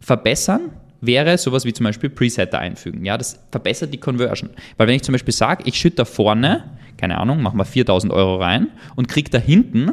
Verbessern 0.00 0.70
wäre 1.02 1.36
sowas 1.36 1.66
wie 1.66 1.74
zum 1.74 1.84
Beispiel 1.84 2.08
Presetter 2.08 2.58
einfügen. 2.58 3.04
Ja, 3.04 3.18
das 3.18 3.38
verbessert 3.50 3.92
die 3.92 3.98
Conversion. 3.98 4.50
Weil 4.78 4.86
wenn 4.86 4.94
ich 4.94 5.02
zum 5.02 5.12
Beispiel 5.12 5.34
sage, 5.34 5.64
ich 5.66 5.76
schütte 5.76 5.96
da 5.96 6.04
vorne 6.06 6.64
keine 7.02 7.18
Ahnung, 7.18 7.42
machen 7.42 7.58
wir 7.58 7.64
4000 7.64 8.12
Euro 8.12 8.36
rein 8.36 8.68
und 8.94 9.08
kriege 9.08 9.28
da 9.28 9.38
hinten, 9.38 9.90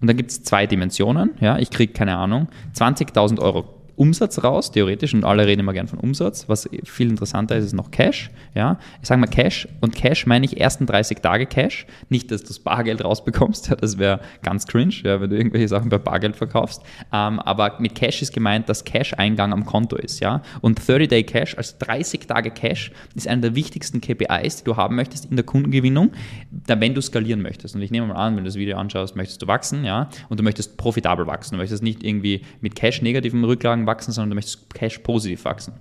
und 0.00 0.06
dann 0.08 0.16
gibt 0.16 0.30
es 0.30 0.44
zwei 0.44 0.66
Dimensionen, 0.66 1.30
ja, 1.40 1.58
ich 1.58 1.70
kriege, 1.70 1.92
keine 1.92 2.16
Ahnung, 2.16 2.46
20.000 2.76 3.40
Euro 3.40 3.75
Umsatz 3.96 4.44
raus, 4.44 4.70
theoretisch, 4.70 5.14
und 5.14 5.24
alle 5.24 5.46
reden 5.46 5.60
immer 5.60 5.72
gern 5.72 5.88
von 5.88 5.98
Umsatz. 5.98 6.48
Was 6.48 6.68
viel 6.84 7.08
interessanter 7.08 7.56
ist, 7.56 7.64
ist 7.64 7.72
noch 7.72 7.90
Cash. 7.90 8.30
Ja? 8.54 8.78
Ich 9.00 9.08
sage 9.08 9.20
mal 9.20 9.26
Cash, 9.26 9.66
und 9.80 9.94
Cash 9.94 10.26
meine 10.26 10.44
ich 10.44 10.60
ersten 10.60 10.86
30 10.86 11.18
Tage 11.18 11.46
Cash. 11.46 11.86
Nicht, 12.08 12.30
dass 12.30 12.42
du 12.42 12.48
das 12.48 12.58
Bargeld 12.58 13.02
rausbekommst, 13.02 13.68
ja, 13.70 13.76
das 13.76 13.98
wäre 13.98 14.20
ganz 14.42 14.66
cringe, 14.66 14.94
ja, 15.02 15.20
wenn 15.20 15.30
du 15.30 15.36
irgendwelche 15.36 15.68
Sachen 15.68 15.88
bei 15.88 15.98
Bargeld 15.98 16.36
verkaufst. 16.36 16.82
Ähm, 17.12 17.40
aber 17.40 17.76
mit 17.78 17.94
Cash 17.94 18.22
ist 18.22 18.32
gemeint, 18.32 18.68
dass 18.68 18.84
Cash-Eingang 18.84 19.52
am 19.52 19.64
Konto 19.64 19.96
ist. 19.96 20.20
Ja? 20.20 20.42
Und 20.60 20.80
30-Day 20.80 21.24
Cash, 21.24 21.56
also 21.56 21.74
30 21.78 22.26
Tage 22.26 22.50
Cash, 22.50 22.92
ist 23.14 23.26
einer 23.26 23.42
der 23.42 23.54
wichtigsten 23.54 24.00
KPIs, 24.00 24.58
die 24.58 24.64
du 24.64 24.76
haben 24.76 24.96
möchtest 24.96 25.26
in 25.26 25.36
der 25.36 25.44
Kundengewinnung, 25.44 26.12
wenn 26.66 26.94
du 26.94 27.00
skalieren 27.00 27.40
möchtest. 27.40 27.74
Und 27.74 27.82
ich 27.82 27.90
nehme 27.90 28.06
mal 28.08 28.14
an, 28.14 28.36
wenn 28.36 28.44
du 28.44 28.48
das 28.48 28.56
Video 28.56 28.76
anschaust, 28.76 29.16
möchtest 29.16 29.42
du 29.42 29.46
wachsen, 29.46 29.84
ja, 29.84 30.10
und 30.28 30.38
du 30.38 30.44
möchtest 30.44 30.76
profitabel 30.76 31.26
wachsen. 31.26 31.54
Du 31.54 31.58
möchtest 31.58 31.82
nicht 31.82 32.04
irgendwie 32.04 32.42
mit 32.60 32.74
Cash 32.74 33.02
negativen 33.02 33.42
Rücklagen 33.44 33.85
wachsen, 33.86 34.12
sondern 34.12 34.30
du 34.30 34.34
möchtest 34.36 34.72
Cash 34.74 34.98
positiv 34.98 35.44
wachsen. 35.44 35.74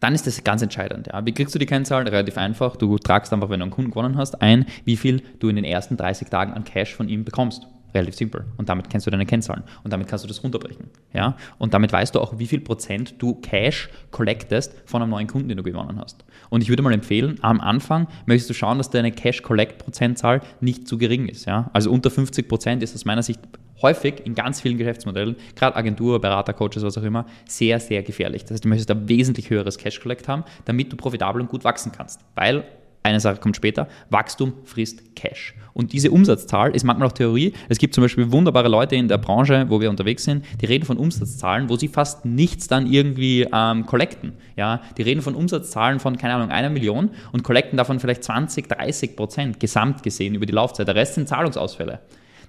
Dann 0.00 0.14
ist 0.14 0.26
das 0.26 0.42
ganz 0.42 0.62
entscheidend. 0.62 1.08
Ja. 1.12 1.24
Wie 1.24 1.32
kriegst 1.32 1.54
du 1.54 1.60
die 1.60 1.66
Kennzahl? 1.66 2.08
Relativ 2.08 2.36
einfach. 2.36 2.74
Du 2.74 2.98
tragst 2.98 3.32
einfach, 3.32 3.50
wenn 3.50 3.60
du 3.60 3.64
einen 3.64 3.70
Kunden 3.70 3.92
gewonnen 3.92 4.16
hast, 4.16 4.42
ein, 4.42 4.66
wie 4.84 4.96
viel 4.96 5.22
du 5.38 5.48
in 5.48 5.54
den 5.54 5.64
ersten 5.64 5.96
30 5.96 6.28
Tagen 6.28 6.52
an 6.54 6.64
Cash 6.64 6.94
von 6.94 7.08
ihm 7.08 7.24
bekommst. 7.24 7.68
Relativ 7.94 8.14
simpel. 8.14 8.44
Und 8.56 8.68
damit 8.68 8.88
kennst 8.88 9.06
du 9.06 9.10
deine 9.10 9.26
Kennzahlen. 9.26 9.64
Und 9.84 9.92
damit 9.92 10.08
kannst 10.08 10.24
du 10.24 10.28
das 10.28 10.42
runterbrechen. 10.42 10.86
Ja? 11.12 11.36
Und 11.58 11.74
damit 11.74 11.92
weißt 11.92 12.14
du 12.14 12.20
auch, 12.20 12.38
wie 12.38 12.46
viel 12.46 12.60
Prozent 12.60 13.14
du 13.18 13.34
Cash 13.34 13.90
collectest 14.10 14.74
von 14.86 15.02
einem 15.02 15.10
neuen 15.10 15.26
Kunden, 15.26 15.48
den 15.48 15.58
du 15.58 15.62
gewonnen 15.62 16.00
hast. 16.00 16.24
Und 16.48 16.62
ich 16.62 16.68
würde 16.68 16.82
mal 16.82 16.92
empfehlen, 16.92 17.38
am 17.42 17.60
Anfang 17.60 18.08
möchtest 18.26 18.50
du 18.50 18.54
schauen, 18.54 18.78
dass 18.78 18.90
deine 18.90 19.12
Cash-Collect-Prozentzahl 19.12 20.40
nicht 20.60 20.88
zu 20.88 20.98
gering 20.98 21.28
ist. 21.28 21.44
Ja? 21.44 21.70
Also 21.72 21.90
unter 21.90 22.10
50 22.10 22.48
Prozent 22.48 22.82
ist 22.82 22.94
aus 22.94 23.04
meiner 23.04 23.22
Sicht 23.22 23.40
häufig 23.82 24.24
in 24.24 24.34
ganz 24.34 24.60
vielen 24.60 24.78
Geschäftsmodellen, 24.78 25.36
gerade 25.56 25.76
Agentur, 25.76 26.20
Berater, 26.20 26.52
Coaches, 26.52 26.82
was 26.82 26.96
auch 26.96 27.02
immer, 27.02 27.26
sehr, 27.46 27.80
sehr 27.80 28.02
gefährlich. 28.02 28.42
Das 28.44 28.52
heißt, 28.52 28.64
du 28.64 28.68
möchtest 28.68 28.90
ein 28.90 29.08
wesentlich 29.08 29.50
höheres 29.50 29.76
Cash-Collect 29.76 30.28
haben, 30.28 30.44
damit 30.64 30.92
du 30.92 30.96
profitabel 30.96 31.42
und 31.42 31.48
gut 31.48 31.64
wachsen 31.64 31.92
kannst. 31.92 32.20
Weil 32.34 32.64
eine 33.02 33.20
Sache 33.20 33.40
kommt 33.40 33.56
später, 33.56 33.88
Wachstum 34.10 34.52
frisst 34.64 35.16
Cash. 35.16 35.54
Und 35.74 35.92
diese 35.92 36.10
Umsatzzahl 36.10 36.74
ist 36.74 36.84
manchmal 36.84 37.08
auch 37.08 37.12
Theorie. 37.12 37.54
Es 37.68 37.78
gibt 37.78 37.94
zum 37.94 38.02
Beispiel 38.02 38.30
wunderbare 38.30 38.68
Leute 38.68 38.94
in 38.96 39.08
der 39.08 39.18
Branche, 39.18 39.66
wo 39.68 39.80
wir 39.80 39.90
unterwegs 39.90 40.24
sind, 40.24 40.44
die 40.60 40.66
reden 40.66 40.84
von 40.84 40.98
Umsatzzahlen, 40.98 41.68
wo 41.68 41.76
sie 41.76 41.88
fast 41.88 42.24
nichts 42.24 42.68
dann 42.68 42.86
irgendwie 42.86 43.48
ähm, 43.52 43.86
collecten. 43.86 44.34
Ja, 44.56 44.82
die 44.96 45.02
reden 45.02 45.22
von 45.22 45.34
Umsatzzahlen 45.34 45.98
von, 45.98 46.16
keine 46.18 46.34
Ahnung, 46.34 46.50
einer 46.50 46.70
Million 46.70 47.10
und 47.32 47.42
collecten 47.42 47.76
davon 47.76 48.00
vielleicht 48.00 48.24
20, 48.24 48.68
30 48.68 49.16
Prozent 49.16 49.60
gesamt 49.60 50.02
gesehen 50.02 50.34
über 50.34 50.46
die 50.46 50.52
Laufzeit. 50.52 50.86
Der 50.86 50.94
Rest 50.94 51.14
sind 51.14 51.28
Zahlungsausfälle. 51.28 52.00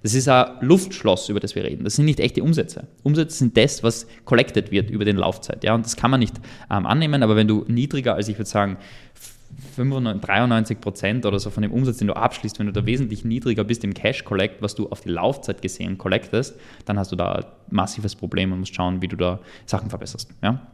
Das 0.03 0.13
ist 0.13 0.27
ein 0.27 0.57
Luftschloss, 0.59 1.29
über 1.29 1.39
das 1.39 1.55
wir 1.55 1.63
reden. 1.63 1.85
Das 1.85 1.95
sind 1.95 2.03
nicht 2.03 2.19
echte 2.19 2.43
Umsätze. 2.43 2.87
Umsätze 3.03 3.37
sind 3.37 3.55
das, 3.55 3.83
was 3.83 4.05
collected 4.25 4.69
wird 4.69 4.89
über 4.89 5.05
den 5.05 5.15
Laufzeit. 5.15 5.63
Ja, 5.63 5.73
und 5.75 5.85
das 5.85 5.95
kann 5.95 6.11
man 6.11 6.19
nicht 6.19 6.35
ähm, 6.69 6.85
annehmen, 6.85 7.23
aber 7.23 7.37
wenn 7.37 7.47
du 7.47 7.63
niedriger 7.69 8.15
als, 8.15 8.27
ich 8.27 8.37
würde 8.37 8.49
sagen, 8.49 8.77
95, 9.13 9.42
93 9.75 10.79
Prozent 10.81 11.25
oder 11.25 11.39
so 11.39 11.49
von 11.49 11.63
dem 11.63 11.71
Umsatz, 11.71 11.97
den 11.97 12.07
du 12.07 12.15
abschließt, 12.15 12.59
wenn 12.59 12.67
du 12.67 12.73
da 12.73 12.85
wesentlich 12.85 13.25
niedriger 13.25 13.63
bist 13.63 13.83
im 13.83 13.93
Cash 13.93 14.23
Collect, 14.23 14.61
was 14.61 14.75
du 14.75 14.89
auf 14.89 15.01
die 15.01 15.09
Laufzeit 15.09 15.61
gesehen 15.61 15.97
collectest, 15.97 16.59
dann 16.85 16.97
hast 16.97 17.11
du 17.11 17.15
da 17.15 17.33
ein 17.33 17.45
massives 17.69 18.15
Problem 18.15 18.51
und 18.51 18.59
musst 18.59 18.75
schauen, 18.75 19.01
wie 19.01 19.07
du 19.07 19.15
da 19.15 19.39
Sachen 19.65 19.89
verbesserst. 19.89 20.29
Ja? 20.41 20.72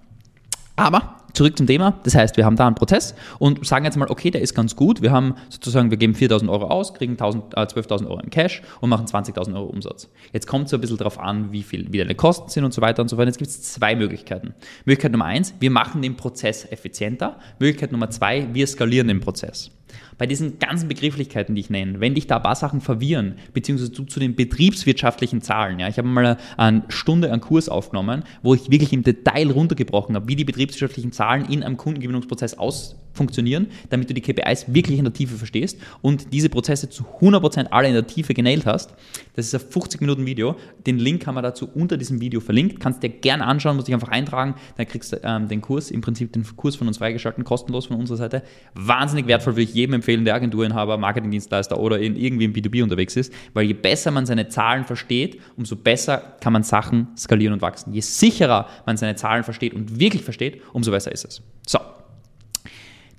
Aber 0.80 1.18
zurück 1.34 1.58
zum 1.58 1.68
Thema. 1.68 2.00
Das 2.04 2.16
heißt, 2.16 2.38
wir 2.38 2.46
haben 2.46 2.56
da 2.56 2.66
einen 2.66 2.76
Prozess 2.76 3.14
und 3.38 3.66
sagen 3.66 3.86
jetzt 3.86 3.98
mal, 3.98 4.10
okay, 4.10 4.32
der 4.32 4.42
ist 4.42 4.56
ganz 4.56 4.76
gut. 4.76 5.02
Wir 5.02 5.12
haben 5.12 5.36
sozusagen, 5.50 5.92
wir 5.92 5.98
geben 5.98 6.14
4.000 6.14 6.50
Euro 6.50 6.66
aus, 6.66 6.94
kriegen 6.94 7.14
äh, 7.14 7.18
12.000 7.18 8.08
Euro 8.08 8.20
im 8.20 8.30
Cash 8.30 8.62
und 8.82 8.90
machen 8.90 9.06
20.000 9.06 9.56
Euro 9.56 9.66
Umsatz. 9.66 10.10
Jetzt 10.34 10.48
kommt 10.48 10.66
es 10.66 10.72
so 10.72 10.78
ein 10.78 10.82
bisschen 10.82 10.98
darauf 10.98 11.20
an, 11.20 11.52
wie 11.52 11.64
viel, 11.64 11.92
wie 11.92 11.98
deine 11.98 12.16
Kosten 12.16 12.50
sind 12.50 12.64
und 12.64 12.74
so 12.74 12.82
weiter 12.82 13.02
und 13.02 13.10
so 13.10 13.16
fort. 13.16 13.28
Jetzt 13.28 13.38
gibt 13.38 13.50
es 13.50 13.62
zwei 13.62 13.96
Möglichkeiten. 13.96 14.54
Möglichkeit 14.86 15.12
Nummer 15.12 15.26
eins, 15.26 15.54
wir 15.60 15.72
machen 15.72 16.02
den 16.02 16.16
Prozess 16.16 16.66
effizienter. 16.72 17.38
Möglichkeit 17.60 17.92
Nummer 17.92 18.10
zwei, 18.10 18.48
wir 18.54 18.66
skalieren 18.66 19.08
den 19.08 19.20
Prozess 19.20 19.72
bei 20.18 20.28
diesen 20.28 20.60
ganzen 20.60 20.88
Begrifflichkeiten, 20.88 21.56
die 21.56 21.62
ich 21.62 21.70
nenne, 21.70 22.00
wenn 22.00 22.16
dich 22.16 22.28
da 22.28 22.38
ein 22.38 22.44
paar 22.44 22.56
Sachen 22.56 22.82
verwirren, 22.82 23.36
beziehungsweise 23.54 23.92
du 23.92 24.04
zu 24.04 24.20
den 24.20 24.36
betriebswirtschaftlichen 24.36 25.42
Zahlen, 25.42 25.80
ja, 25.80 25.88
ich 25.88 25.98
habe 25.98 26.08
mal 26.08 26.38
eine 26.58 26.84
Stunde 26.90 27.32
einen 27.32 27.42
Kurs 27.42 27.70
aufgenommen, 27.70 28.24
wo 28.42 28.54
ich 28.54 28.70
wirklich 28.70 28.94
im 28.94 29.04
Detail 29.04 29.52
runtergebrochen 29.52 30.16
habe, 30.16 30.28
wie 30.28 30.36
die 30.36 30.46
betriebswirtschaftlichen 30.46 31.12
Zahlen 31.12 31.46
in 31.46 31.64
einem 31.64 31.78
Kundengewinnungsprozess 31.78 32.58
aus 32.58 32.96
funktionieren, 33.20 33.68
damit 33.90 34.10
du 34.10 34.14
die 34.14 34.22
KPIs 34.22 34.74
wirklich 34.74 34.98
in 34.98 35.04
der 35.04 35.14
Tiefe 35.14 35.36
verstehst 35.36 35.78
und 36.02 36.32
diese 36.34 36.50
Prozesse 36.50 36.90
zu 36.90 37.04
100% 37.22 37.68
alle 37.72 37.90
in 37.90 37.94
der 37.94 38.08
Tiefe 38.08 38.34
genailt 38.34 38.66
hast. 38.66 38.94
Das 39.36 39.46
ist 39.46 39.54
ein 39.54 39.70
50 39.70 40.00
Minuten 40.02 40.26
Video. 40.26 40.56
Den 40.88 40.98
Link 40.98 41.28
haben 41.28 41.36
wir 41.36 41.42
dazu 41.42 41.70
unter 41.74 41.98
diesem 41.98 42.22
Video 42.22 42.40
verlinkt. 42.40 42.80
Kannst 42.80 43.04
dir 43.04 43.10
gerne 43.10 43.46
anschauen, 43.46 43.76
musst 43.76 43.88
dich 43.90 43.94
einfach 43.94 44.08
eintragen. 44.08 44.56
Dann 44.78 44.88
kriegst 44.88 45.12
du 45.12 45.18
ähm, 45.24 45.50
den 45.50 45.62
Kurs, 45.62 45.92
im 45.92 46.02
Prinzip 46.02 46.32
den 46.32 46.46
Kurs 46.56 46.78
von 46.78 46.88
uns 46.88 46.98
freigeschalten, 46.98 47.44
kostenlos 47.44 47.88
von 47.88 47.98
unserer 47.98 48.18
Seite. 48.18 48.44
Wahnsinnig 48.74 49.28
wertvoll, 49.28 49.54
würde 49.54 49.64
ich 49.64 49.74
jedem 49.74 49.96
empfehlen, 49.96 50.24
der 50.24 50.36
Agenturinhaber, 50.36 50.98
Marketingdienstleister 50.98 51.78
oder 51.78 52.00
in, 52.00 52.16
irgendwie 52.16 52.46
im 52.46 52.54
B2B 52.54 52.82
unterwegs 52.84 53.16
ist, 53.18 53.34
weil 53.54 53.66
je 53.66 53.74
besser 53.74 54.12
man 54.12 54.26
seine 54.26 54.48
Zahlen 54.48 54.86
versteht, 54.86 55.42
umso 55.58 55.76
besser 55.76 56.38
kann 56.40 56.54
man 56.54 56.64
Sachen 56.64 57.10
skalieren 57.18 57.54
und 57.54 57.62
wachsen. 57.62 57.94
Je 57.94 58.02
sicherer 58.02 58.68
man 58.86 58.96
seine 58.96 59.16
Zahlen 59.16 59.44
versteht 59.44 59.74
und 59.74 60.00
wirklich 60.00 60.24
versteht, 60.24 60.62
umso 60.74 60.92
besser 60.92 61.12
ist 61.12 61.26
es. 61.26 61.42
So, 61.68 61.80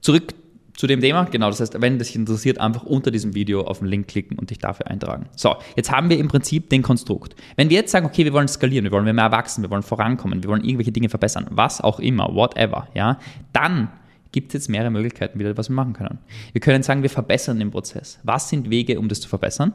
zurück 0.01 0.35
zu 0.81 0.87
dem 0.87 1.01
Thema. 1.01 1.25
Genau, 1.25 1.51
das 1.51 1.61
heißt, 1.61 1.81
wenn 1.81 1.99
dich 1.99 2.17
interessiert, 2.17 2.59
einfach 2.59 2.85
unter 2.85 3.11
diesem 3.11 3.35
Video 3.35 3.63
auf 3.63 3.81
den 3.81 3.89
Link 3.89 4.09
klicken 4.09 4.39
und 4.39 4.49
dich 4.49 4.59
dafür 4.59 4.87
eintragen. 4.87 5.27
So, 5.37 5.57
jetzt 5.77 5.93
haben 5.93 6.09
wir 6.09 6.19
im 6.19 6.29
Prinzip 6.29 6.71
den 6.71 6.83
Konstrukt. 6.83 7.37
Wenn 7.57 7.69
wir 7.69 7.77
jetzt 7.77 7.93
sagen, 7.93 8.07
okay, 8.07 8.25
wir 8.25 8.33
wollen 8.33 8.49
skalieren, 8.49 8.85
wir 8.85 8.93
wollen 8.93 9.05
mehr 9.05 9.31
wachsen, 9.31 9.63
wir 9.63 9.71
wollen 9.71 9.83
vorankommen, 9.83 10.43
wir 10.43 10.49
wollen 10.49 10.65
irgendwelche 10.65 10.91
Dinge 10.91 11.11
verbessern, 11.11 11.47
was 11.51 11.83
auch 11.83 12.01
immer, 12.01 12.35
whatever, 12.35 12.89
ja, 12.95 13.19
dann 13.53 13.91
gibt 14.33 14.49
es 14.49 14.55
jetzt 14.55 14.69
mehrere 14.69 14.91
Möglichkeiten, 14.91 15.39
wieder 15.39 15.57
was 15.57 15.69
wir 15.69 15.75
machen 15.75 15.93
können. 15.93 16.19
Wir 16.53 16.61
können 16.61 16.83
sagen, 16.83 17.03
wir 17.03 17.11
verbessern 17.11 17.59
den 17.59 17.71
Prozess. 17.71 18.19
Was 18.23 18.49
sind 18.49 18.71
Wege, 18.71 18.99
um 18.99 19.09
das 19.09 19.21
zu 19.21 19.29
verbessern? 19.29 19.75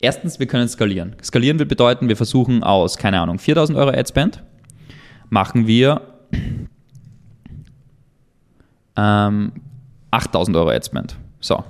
Erstens, 0.00 0.38
wir 0.38 0.46
können 0.46 0.68
skalieren. 0.68 1.16
Skalieren 1.22 1.58
wird 1.58 1.68
bedeuten, 1.68 2.08
wir 2.08 2.16
versuchen 2.16 2.62
aus, 2.62 2.98
keine 2.98 3.20
Ahnung, 3.20 3.38
4000 3.38 3.76
Euro 3.78 3.90
Adspend, 3.90 4.42
machen 5.30 5.66
wir 5.66 6.13
ähm, 8.96 9.52
8000 10.10 10.56
Euro 10.56 10.70
Adspend. 10.70 11.16
So. 11.40 11.64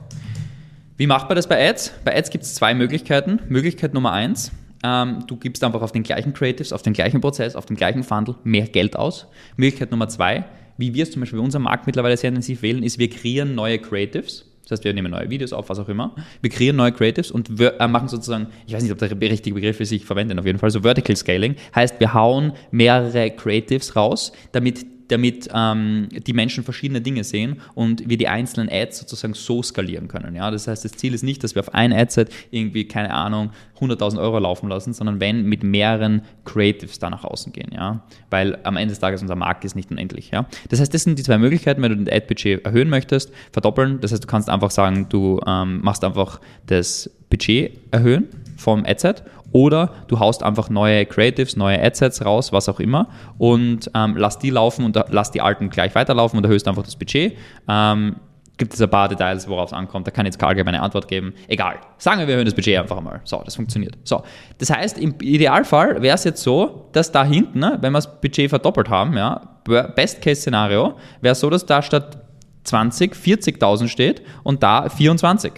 Wie 0.96 1.06
macht 1.06 1.28
man 1.28 1.36
das 1.36 1.48
bei 1.48 1.68
Ads? 1.68 1.92
Bei 2.04 2.16
Ads 2.16 2.30
gibt 2.30 2.44
es 2.44 2.54
zwei 2.54 2.74
Möglichkeiten. 2.74 3.40
Möglichkeit 3.48 3.94
Nummer 3.94 4.12
eins, 4.12 4.52
ähm, 4.84 5.24
du 5.26 5.36
gibst 5.36 5.64
einfach 5.64 5.82
auf 5.82 5.92
den 5.92 6.02
gleichen 6.02 6.34
Creatives, 6.34 6.72
auf 6.72 6.82
den 6.82 6.92
gleichen 6.92 7.20
Prozess, 7.20 7.56
auf 7.56 7.66
den 7.66 7.76
gleichen 7.76 8.04
Funnel 8.04 8.36
mehr 8.44 8.66
Geld 8.68 8.96
aus. 8.96 9.26
Möglichkeit 9.56 9.90
Nummer 9.90 10.08
zwei, 10.08 10.44
wie 10.76 10.92
wir 10.94 11.04
es 11.04 11.10
zum 11.10 11.20
Beispiel 11.20 11.38
bei 11.38 11.44
unserem 11.44 11.62
Markt 11.62 11.86
mittlerweile 11.86 12.16
sehr 12.16 12.28
intensiv 12.28 12.62
wählen, 12.62 12.82
ist, 12.82 12.98
wir 12.98 13.08
kreieren 13.08 13.54
neue 13.54 13.78
Creatives. 13.78 14.44
Das 14.62 14.72
heißt, 14.72 14.84
wir 14.84 14.94
nehmen 14.94 15.10
neue 15.10 15.28
Videos 15.28 15.52
auf, 15.52 15.68
was 15.68 15.78
auch 15.78 15.88
immer. 15.88 16.14
Wir 16.40 16.50
kreieren 16.50 16.76
neue 16.76 16.92
Creatives 16.92 17.30
und 17.30 17.58
wir 17.58 17.80
äh, 17.80 17.88
machen 17.88 18.08
sozusagen, 18.08 18.48
ich 18.66 18.74
weiß 18.74 18.82
nicht, 18.82 18.92
ob 18.92 18.98
der 18.98 19.10
richtige 19.10 19.54
Begriff 19.54 19.80
ist, 19.80 19.90
ich 19.90 20.04
verwende 20.04 20.38
auf 20.38 20.46
jeden 20.46 20.58
Fall, 20.58 20.70
so 20.70 20.80
Vertical 20.80 21.16
Scaling. 21.16 21.56
Heißt, 21.74 21.98
wir 21.98 22.14
hauen 22.14 22.52
mehrere 22.70 23.30
Creatives 23.30 23.96
raus, 23.96 24.32
damit 24.52 24.86
damit 25.08 25.48
ähm, 25.52 26.08
die 26.10 26.32
Menschen 26.32 26.64
verschiedene 26.64 27.00
Dinge 27.00 27.24
sehen 27.24 27.60
und 27.74 28.08
wir 28.08 28.16
die 28.16 28.28
einzelnen 28.28 28.68
Ads 28.70 28.98
sozusagen 29.00 29.34
so 29.34 29.62
skalieren 29.62 30.08
können. 30.08 30.34
Ja? 30.34 30.50
Das 30.50 30.66
heißt, 30.66 30.84
das 30.84 30.92
Ziel 30.92 31.14
ist 31.14 31.22
nicht, 31.22 31.44
dass 31.44 31.54
wir 31.54 31.60
auf 31.60 31.74
ein 31.74 31.92
Adset 31.92 32.30
irgendwie, 32.50 32.86
keine 32.86 33.12
Ahnung, 33.12 33.50
100.000 33.80 34.18
Euro 34.18 34.38
laufen 34.38 34.68
lassen, 34.68 34.92
sondern 34.92 35.20
wenn 35.20 35.44
mit 35.44 35.62
mehreren 35.62 36.22
Creatives 36.44 36.98
da 36.98 37.10
nach 37.10 37.24
außen 37.24 37.52
gehen. 37.52 37.70
Ja? 37.72 38.04
Weil 38.30 38.58
am 38.64 38.76
Ende 38.76 38.92
des 38.92 39.00
Tages 39.00 39.20
unser 39.22 39.36
Markt 39.36 39.64
ist 39.64 39.76
nicht 39.76 39.90
unendlich. 39.90 40.30
Ja? 40.30 40.46
Das 40.68 40.80
heißt, 40.80 40.92
das 40.92 41.02
sind 41.02 41.18
die 41.18 41.22
zwei 41.22 41.38
Möglichkeiten, 41.38 41.82
wenn 41.82 41.90
du 41.90 42.04
den 42.04 42.12
Ad-Budget 42.12 42.64
erhöhen 42.64 42.88
möchtest, 42.88 43.32
verdoppeln. 43.52 44.00
Das 44.00 44.12
heißt, 44.12 44.24
du 44.24 44.28
kannst 44.28 44.48
einfach 44.48 44.70
sagen, 44.70 45.06
du 45.08 45.40
ähm, 45.46 45.80
machst 45.82 46.04
einfach 46.04 46.40
das 46.66 47.10
Budget 47.28 47.78
erhöhen 47.90 48.28
vom 48.56 48.84
Adset 48.86 49.22
oder 49.52 49.90
du 50.08 50.18
haust 50.18 50.42
einfach 50.42 50.68
neue 50.68 51.06
Creatives, 51.06 51.56
neue 51.56 51.80
Adsets 51.80 52.24
raus, 52.24 52.52
was 52.52 52.68
auch 52.68 52.80
immer, 52.80 53.08
und 53.38 53.90
ähm, 53.94 54.16
lass 54.16 54.38
die 54.38 54.50
laufen 54.50 54.84
und 54.84 54.98
lass 55.10 55.30
die 55.30 55.40
alten 55.40 55.70
gleich 55.70 55.94
weiterlaufen 55.94 56.38
und 56.38 56.44
erhöhst 56.44 56.66
einfach 56.66 56.82
das 56.82 56.96
Budget. 56.96 57.36
Ähm, 57.68 58.16
gibt 58.56 58.74
es 58.74 58.80
ein 58.80 58.90
paar 58.90 59.08
Details, 59.08 59.48
worauf 59.48 59.70
es 59.70 59.72
ankommt. 59.72 60.06
Da 60.06 60.10
kann 60.10 60.26
jetzt 60.26 60.38
keine 60.38 60.50
allgemeine 60.50 60.80
Antwort 60.80 61.08
geben. 61.08 61.34
Egal. 61.48 61.76
Sagen 61.98 62.20
wir, 62.20 62.26
wir 62.26 62.34
erhöhen 62.34 62.44
das 62.44 62.54
Budget 62.54 62.78
einfach 62.78 62.96
einmal. 62.96 63.20
So, 63.24 63.42
das 63.44 63.56
funktioniert. 63.56 63.96
So, 64.04 64.22
das 64.58 64.70
heißt, 64.70 64.98
im 64.98 65.14
Idealfall 65.20 66.02
wäre 66.02 66.14
es 66.14 66.24
jetzt 66.24 66.42
so, 66.42 66.88
dass 66.92 67.10
da 67.10 67.24
hinten, 67.24 67.58
ne, 67.58 67.78
wenn 67.80 67.92
wir 67.92 67.98
das 67.98 68.20
Budget 68.20 68.50
verdoppelt 68.50 68.88
haben, 68.88 69.16
ja, 69.16 69.40
Best-Case-Szenario, 69.64 70.94
wäre 71.20 71.32
es 71.32 71.40
so, 71.40 71.50
dass 71.50 71.66
da 71.66 71.82
statt 71.82 72.18
20 72.64 73.14
40.000 73.14 73.88
steht 73.88 74.22
und 74.42 74.62
da 74.62 74.88
24. 74.88 75.52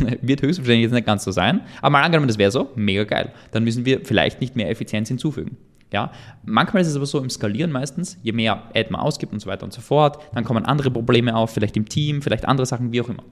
Wird 0.22 0.42
höchstwahrscheinlich 0.42 0.84
jetzt 0.84 0.92
nicht 0.92 1.06
ganz 1.06 1.24
so 1.24 1.30
sein. 1.30 1.60
Aber 1.80 1.90
mal 1.90 2.02
angenommen, 2.02 2.28
das 2.28 2.38
wäre 2.38 2.50
so, 2.50 2.70
mega 2.74 3.04
geil. 3.04 3.32
Dann 3.52 3.64
müssen 3.64 3.84
wir 3.84 4.00
vielleicht 4.04 4.40
nicht 4.40 4.56
mehr 4.56 4.70
Effizienz 4.70 5.08
hinzufügen. 5.08 5.56
Ja, 5.92 6.10
manchmal 6.44 6.82
ist 6.82 6.88
es 6.88 6.96
aber 6.96 7.06
so 7.06 7.18
im 7.20 7.30
Skalieren 7.30 7.70
meistens, 7.70 8.18
je 8.22 8.32
mehr 8.32 8.64
Ad 8.74 8.88
man 8.90 9.00
ausgibt 9.00 9.32
und 9.32 9.40
so 9.40 9.48
weiter 9.48 9.64
und 9.64 9.72
so 9.72 9.80
fort, 9.80 10.18
dann 10.34 10.44
kommen 10.44 10.64
andere 10.64 10.90
Probleme 10.90 11.36
auf, 11.36 11.52
vielleicht 11.52 11.76
im 11.76 11.88
Team, 11.88 12.22
vielleicht 12.22 12.46
andere 12.46 12.66
Sachen, 12.66 12.92
wie 12.92 13.00
auch 13.00 13.08
immer. 13.08 13.22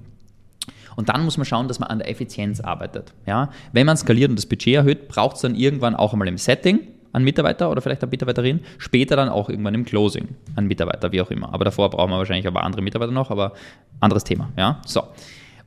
Und 0.96 1.08
dann 1.08 1.24
muss 1.24 1.36
man 1.36 1.44
schauen, 1.44 1.66
dass 1.66 1.80
man 1.80 1.90
an 1.90 1.98
der 1.98 2.08
Effizienz 2.08 2.60
arbeitet. 2.60 3.12
Ja, 3.26 3.50
wenn 3.72 3.86
man 3.86 3.96
skaliert 3.96 4.30
und 4.30 4.36
das 4.36 4.46
Budget 4.46 4.76
erhöht, 4.76 5.08
braucht 5.08 5.36
es 5.36 5.42
dann 5.42 5.56
irgendwann 5.56 5.96
auch 5.96 6.12
einmal 6.12 6.28
im 6.28 6.38
Setting 6.38 6.80
einen 7.12 7.24
Mitarbeiter 7.24 7.70
oder 7.70 7.80
vielleicht 7.80 8.02
eine 8.02 8.10
Mitarbeiterin, 8.10 8.60
später 8.78 9.16
dann 9.16 9.28
auch 9.28 9.48
irgendwann 9.48 9.74
im 9.74 9.84
Closing 9.84 10.28
einen 10.56 10.66
Mitarbeiter, 10.66 11.12
wie 11.12 11.20
auch 11.20 11.30
immer. 11.30 11.52
Aber 11.54 11.64
davor 11.64 11.90
brauchen 11.90 12.10
wir 12.10 12.18
wahrscheinlich 12.18 12.46
aber 12.46 12.62
andere 12.62 12.82
Mitarbeiter 12.82 13.12
noch, 13.12 13.30
aber 13.30 13.52
anderes 14.00 14.24
Thema. 14.24 14.50
Ja, 14.56 14.80
so. 14.84 15.02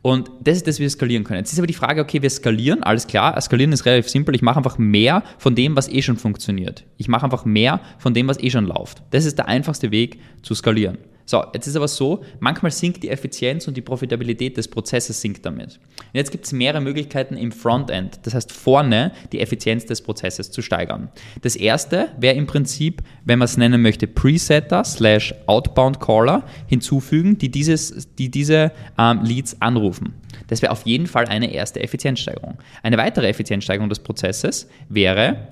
Und 0.07 0.31
das 0.39 0.55
ist 0.55 0.67
das, 0.67 0.79
wie 0.79 0.83
wir 0.83 0.89
skalieren 0.89 1.25
können. 1.25 1.39
Jetzt 1.39 1.51
ist 1.51 1.59
aber 1.59 1.67
die 1.67 1.73
Frage, 1.73 1.99
okay, 1.99 2.21
wir 2.21 2.29
skalieren, 2.29 2.81
alles 2.81 3.07
klar, 3.07 3.41
skalieren 3.41 3.73
ist 3.73 3.85
relativ 3.85 4.09
simpel. 4.09 4.33
Ich 4.35 4.41
mache 4.41 4.55
einfach 4.55 4.77
mehr 4.77 5.21
von 5.37 5.53
dem, 5.53 5.75
was 5.75 5.89
eh 5.89 6.01
schon 6.01 6.15
funktioniert. 6.15 6.85
Ich 6.95 7.09
mache 7.09 7.25
einfach 7.25 7.43
mehr 7.43 7.81
von 7.97 8.13
dem, 8.13 8.29
was 8.29 8.39
eh 8.39 8.49
schon 8.49 8.63
läuft. 8.63 9.03
Das 9.09 9.25
ist 9.25 9.37
der 9.37 9.49
einfachste 9.49 9.91
Weg 9.91 10.21
zu 10.43 10.55
skalieren. 10.55 10.97
So, 11.29 11.43
jetzt 11.53 11.67
ist 11.67 11.75
aber 11.75 11.89
so, 11.89 12.23
manchmal 12.39 12.71
sinkt 12.71 13.03
die 13.03 13.09
Effizienz 13.09 13.67
und 13.67 13.75
die 13.75 13.81
Profitabilität 13.81 14.55
des 14.55 14.69
Prozesses 14.69 15.19
sinkt 15.19 15.45
damit. 15.45 15.77
Und 15.97 16.13
jetzt 16.13 16.31
gibt 16.31 16.45
es 16.45 16.53
mehrere 16.53 16.79
Möglichkeiten 16.79 17.35
im 17.35 17.51
Frontend, 17.51 18.21
das 18.23 18.33
heißt 18.33 18.49
vorne 18.53 19.11
die 19.33 19.41
Effizienz 19.41 19.85
des 19.85 20.01
Prozesses 20.01 20.51
zu 20.51 20.61
steigern. 20.61 21.09
Das 21.41 21.57
erste 21.57 22.07
wäre 22.17 22.37
im 22.37 22.47
Prinzip, 22.47 23.03
wenn 23.25 23.39
man 23.39 23.45
es 23.47 23.57
nennen 23.57 23.81
möchte, 23.81 24.07
Presetter 24.07 24.85
slash 24.85 25.35
Outbound 25.47 25.99
Caller 25.99 26.43
hinzufügen, 26.67 27.37
die, 27.37 27.51
dieses, 27.51 28.15
die 28.15 28.31
diese 28.31 28.71
ähm, 28.97 29.19
Leads 29.21 29.61
anrufen. 29.61 30.13
Das 30.47 30.61
wäre 30.61 30.71
auf 30.71 30.85
jeden 30.85 31.07
Fall 31.07 31.25
eine 31.25 31.51
erste 31.51 31.81
Effizienzsteigerung. 31.81 32.57
Eine 32.83 32.97
weitere 32.97 33.27
Effizienzsteigerung 33.27 33.89
des 33.89 33.99
Prozesses 33.99 34.69
wäre, 34.87 35.49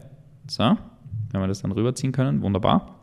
so, 0.48 0.78
wenn 1.32 1.42
wir 1.42 1.48
das 1.48 1.64
dann 1.64 1.74
rüberziehen 1.74 2.14
können, 2.14 2.42
wunderbar 2.42 2.96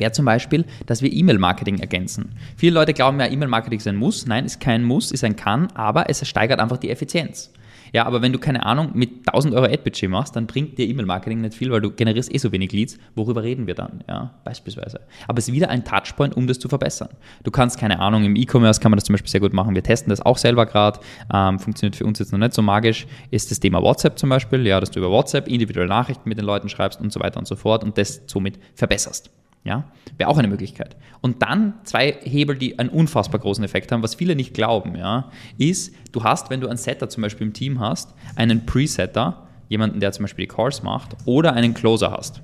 wäre 0.00 0.12
zum 0.12 0.24
Beispiel, 0.24 0.64
dass 0.86 1.02
wir 1.02 1.12
E-Mail-Marketing 1.12 1.78
ergänzen. 1.78 2.34
Viele 2.56 2.74
Leute 2.74 2.94
glauben 2.94 3.20
ja, 3.20 3.26
E-Mail-Marketing 3.26 3.78
ist 3.78 3.86
ein 3.86 3.96
Muss. 3.96 4.26
Nein, 4.26 4.46
ist 4.46 4.60
kein 4.60 4.82
Muss, 4.82 5.12
ist 5.12 5.24
ein 5.24 5.36
Kann, 5.36 5.68
aber 5.74 6.10
es 6.10 6.26
steigert 6.26 6.60
einfach 6.60 6.78
die 6.78 6.90
Effizienz. 6.90 7.52
Ja, 7.92 8.06
aber 8.06 8.22
wenn 8.22 8.32
du 8.32 8.38
keine 8.38 8.64
Ahnung 8.64 8.90
mit 8.94 9.26
1000 9.26 9.54
Euro 9.54 9.64
Ad-Budget 9.64 10.08
machst, 10.08 10.36
dann 10.36 10.46
bringt 10.46 10.78
dir 10.78 10.86
E-Mail-Marketing 10.86 11.40
nicht 11.40 11.54
viel, 11.54 11.70
weil 11.70 11.80
du 11.80 11.90
generierst 11.90 12.32
eh 12.32 12.38
so 12.38 12.52
wenig 12.52 12.72
Leads. 12.72 12.98
Worüber 13.14 13.42
reden 13.42 13.66
wir 13.66 13.74
dann? 13.74 14.04
Ja, 14.08 14.34
beispielsweise. 14.44 15.00
Aber 15.26 15.38
es 15.38 15.48
ist 15.48 15.54
wieder 15.54 15.70
ein 15.70 15.84
Touchpoint, 15.84 16.36
um 16.36 16.46
das 16.46 16.58
zu 16.58 16.68
verbessern. 16.68 17.08
Du 17.42 17.50
kannst 17.50 17.78
keine 17.78 17.98
Ahnung, 17.98 18.24
im 18.24 18.36
E-Commerce 18.36 18.80
kann 18.80 18.90
man 18.90 18.96
das 18.96 19.04
zum 19.04 19.14
Beispiel 19.14 19.30
sehr 19.30 19.40
gut 19.40 19.52
machen. 19.52 19.74
Wir 19.74 19.82
testen 19.82 20.10
das 20.10 20.20
auch 20.20 20.38
selber 20.38 20.66
gerade. 20.66 21.00
Ähm, 21.32 21.58
funktioniert 21.58 21.96
für 21.96 22.04
uns 22.04 22.18
jetzt 22.18 22.32
noch 22.32 22.38
nicht 22.38 22.54
so 22.54 22.62
magisch. 22.62 23.06
Ist 23.30 23.50
das 23.50 23.60
Thema 23.60 23.82
WhatsApp 23.82 24.18
zum 24.18 24.30
Beispiel, 24.30 24.66
ja, 24.66 24.78
dass 24.78 24.90
du 24.90 25.00
über 25.00 25.10
WhatsApp 25.10 25.48
individuelle 25.48 25.88
Nachrichten 25.88 26.28
mit 26.28 26.38
den 26.38 26.44
Leuten 26.44 26.68
schreibst 26.68 27.00
und 27.00 27.12
so 27.12 27.20
weiter 27.20 27.38
und 27.38 27.46
so 27.46 27.56
fort 27.56 27.82
und 27.82 27.98
das 27.98 28.22
somit 28.26 28.58
verbesserst. 28.74 29.30
Ja, 29.62 29.84
wäre 30.16 30.30
auch 30.30 30.38
eine 30.38 30.48
Möglichkeit. 30.48 30.96
Und 31.20 31.42
dann 31.42 31.74
zwei 31.84 32.16
Hebel, 32.22 32.56
die 32.56 32.78
einen 32.78 32.88
unfassbar 32.88 33.40
großen 33.40 33.62
Effekt 33.62 33.92
haben, 33.92 34.02
was 34.02 34.14
viele 34.14 34.34
nicht 34.34 34.54
glauben, 34.54 34.96
ja, 34.96 35.30
ist, 35.58 35.94
du 36.12 36.24
hast, 36.24 36.48
wenn 36.48 36.62
du 36.62 36.68
einen 36.68 36.78
Setter 36.78 37.10
zum 37.10 37.22
Beispiel 37.22 37.46
im 37.46 37.52
Team 37.52 37.78
hast, 37.78 38.14
einen 38.36 38.64
Presetter, 38.64 39.46
jemanden, 39.68 40.00
der 40.00 40.12
zum 40.12 40.24
Beispiel 40.24 40.46
die 40.46 40.54
Calls 40.54 40.82
macht, 40.82 41.14
oder 41.26 41.52
einen 41.52 41.74
Closer 41.74 42.10
hast, 42.10 42.40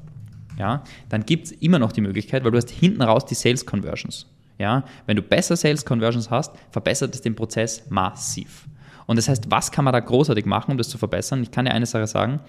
ja, 0.59 0.85
dann 1.09 1.25
gibt 1.25 1.47
es 1.47 1.53
immer 1.53 1.79
noch 1.79 1.93
die 1.93 2.03
Möglichkeit, 2.03 2.45
weil 2.45 2.51
du 2.51 2.59
hast 2.59 2.71
hinten 2.71 3.03
raus 3.03 3.25
die 3.25 3.35
Sales 3.35 3.65
Conversions. 3.65 4.27
Ja, 4.59 4.85
wenn 5.07 5.17
du 5.17 5.23
besser 5.23 5.57
Sales 5.57 5.85
Conversions 5.85 6.31
hast, 6.31 6.55
verbessert 6.71 7.15
es 7.15 7.21
den 7.21 7.35
Prozess 7.35 7.85
massiv. 7.91 8.67
Und 9.07 9.17
das 9.17 9.29
heißt, 9.29 9.51
was 9.51 9.71
kann 9.71 9.85
man 9.85 9.93
da 9.93 10.01
großartig 10.01 10.47
machen, 10.47 10.73
um 10.73 10.79
das 10.79 10.89
zu 10.89 10.99
verbessern? 10.99 11.43
Ich 11.43 11.51
kann 11.51 11.65
dir 11.65 11.73
eine 11.73 11.87
Sache 11.87 12.07
sagen, 12.07 12.41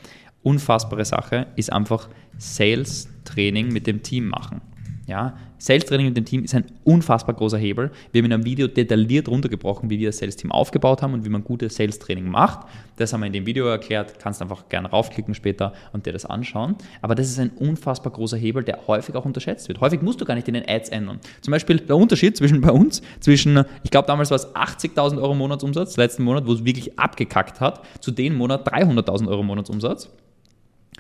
unfassbare 0.43 1.05
Sache 1.05 1.47
ist 1.55 1.71
einfach 1.71 2.09
Sales-Training 2.37 3.69
mit 3.69 3.87
dem 3.87 4.03
Team 4.03 4.27
machen. 4.27 4.61
Ja, 5.07 5.37
Sales-Training 5.57 6.07
mit 6.07 6.17
dem 6.17 6.25
Team 6.25 6.43
ist 6.43 6.53
ein 6.53 6.65
unfassbar 6.83 7.33
großer 7.33 7.57
Hebel. 7.57 7.91
Wir 8.11 8.19
haben 8.19 8.25
in 8.25 8.33
einem 8.33 8.45
Video 8.45 8.67
detailliert 8.67 9.29
runtergebrochen, 9.29 9.89
wie 9.89 9.99
wir 9.99 10.09
das 10.09 10.17
Sales-Team 10.17 10.51
aufgebaut 10.51 11.01
haben 11.01 11.13
und 11.13 11.23
wie 11.23 11.29
man 11.29 11.45
gutes 11.45 11.77
Sales-Training 11.77 12.29
macht. 12.29 12.67
Das 12.97 13.13
haben 13.13 13.21
wir 13.21 13.27
in 13.27 13.33
dem 13.33 13.45
Video 13.45 13.65
erklärt. 13.67 14.19
Kannst 14.19 14.41
einfach 14.41 14.67
gerne 14.67 14.89
raufklicken 14.89 15.33
später 15.33 15.71
und 15.93 16.05
dir 16.05 16.11
das 16.11 16.25
anschauen. 16.25 16.75
Aber 17.01 17.15
das 17.15 17.29
ist 17.29 17.39
ein 17.39 17.51
unfassbar 17.51 18.11
großer 18.11 18.35
Hebel, 18.35 18.65
der 18.65 18.85
häufig 18.85 19.15
auch 19.15 19.23
unterschätzt 19.23 19.69
wird. 19.69 19.79
Häufig 19.79 20.01
musst 20.01 20.19
du 20.19 20.25
gar 20.25 20.35
nicht 20.35 20.49
in 20.49 20.55
den 20.55 20.67
Ads 20.67 20.89
ändern. 20.89 21.19
Zum 21.39 21.51
Beispiel 21.51 21.77
der 21.77 21.95
Unterschied 21.95 22.35
zwischen 22.35 22.59
bei 22.59 22.71
uns, 22.71 23.01
zwischen, 23.21 23.63
ich 23.83 23.91
glaube 23.91 24.07
damals 24.07 24.29
war 24.29 24.35
es 24.35 24.53
80.000 24.53 25.21
Euro 25.21 25.35
Monatsumsatz, 25.35 25.95
letzten 25.95 26.23
Monat, 26.23 26.45
wo 26.45 26.51
es 26.51 26.65
wirklich 26.65 26.99
abgekackt 26.99 27.61
hat, 27.61 27.81
zu 28.01 28.11
dem 28.11 28.35
Monat 28.35 28.67
300.000 28.69 29.29
Euro 29.29 29.41
Monatsumsatz. 29.41 30.09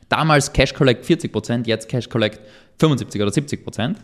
Damals 0.09 0.51
Cash 0.51 0.73
Collect 0.73 1.05
40%, 1.05 1.67
jetzt 1.67 1.89
Cash 1.89 2.09
Collect 2.09 2.39
75 2.79 3.21
oder 3.21 3.31
70%. 3.31 3.95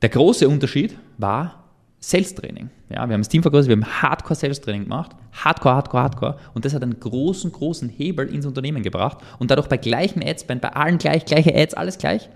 Der 0.00 0.08
große 0.08 0.48
Unterschied 0.48 0.98
war 1.18 1.62
Sales-Training. 2.00 2.68
Ja, 2.88 3.06
wir 3.08 3.14
haben 3.14 3.20
das 3.20 3.28
Team 3.28 3.42
vergrößert, 3.42 3.68
wir 3.68 3.76
haben 3.76 4.02
Hardcore-Sales-Training 4.02 4.84
gemacht. 4.84 5.12
Hardcore, 5.32 5.76
Hardcore, 5.76 6.02
Hardcore. 6.02 6.36
Und 6.52 6.64
das 6.64 6.74
hat 6.74 6.82
einen 6.82 6.98
großen, 6.98 7.52
großen 7.52 7.88
Hebel 7.88 8.26
ins 8.26 8.44
Unternehmen 8.44 8.82
gebracht. 8.82 9.18
Und 9.38 9.52
dadurch 9.52 9.68
bei 9.68 9.76
gleichen 9.76 10.22
Adspend, 10.26 10.62
bei 10.62 10.70
allen 10.70 10.98
gleich, 10.98 11.24
gleiche 11.24 11.54
Ads, 11.54 11.74
alles 11.74 11.98
gleich. 11.98 12.28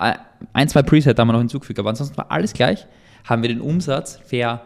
Äh, 0.00 0.14
ein, 0.52 0.68
zwei 0.68 0.82
Preset 0.82 1.16
haben 1.18 1.28
wir 1.28 1.32
noch 1.34 1.40
hinzugefügt, 1.40 1.78
aber 1.78 1.90
ansonsten 1.90 2.16
war 2.16 2.32
alles 2.32 2.52
gleich. 2.52 2.86
Haben 3.24 3.42
wir 3.42 3.48
den 3.48 3.60
Umsatz 3.60 4.18
fair 4.24 4.62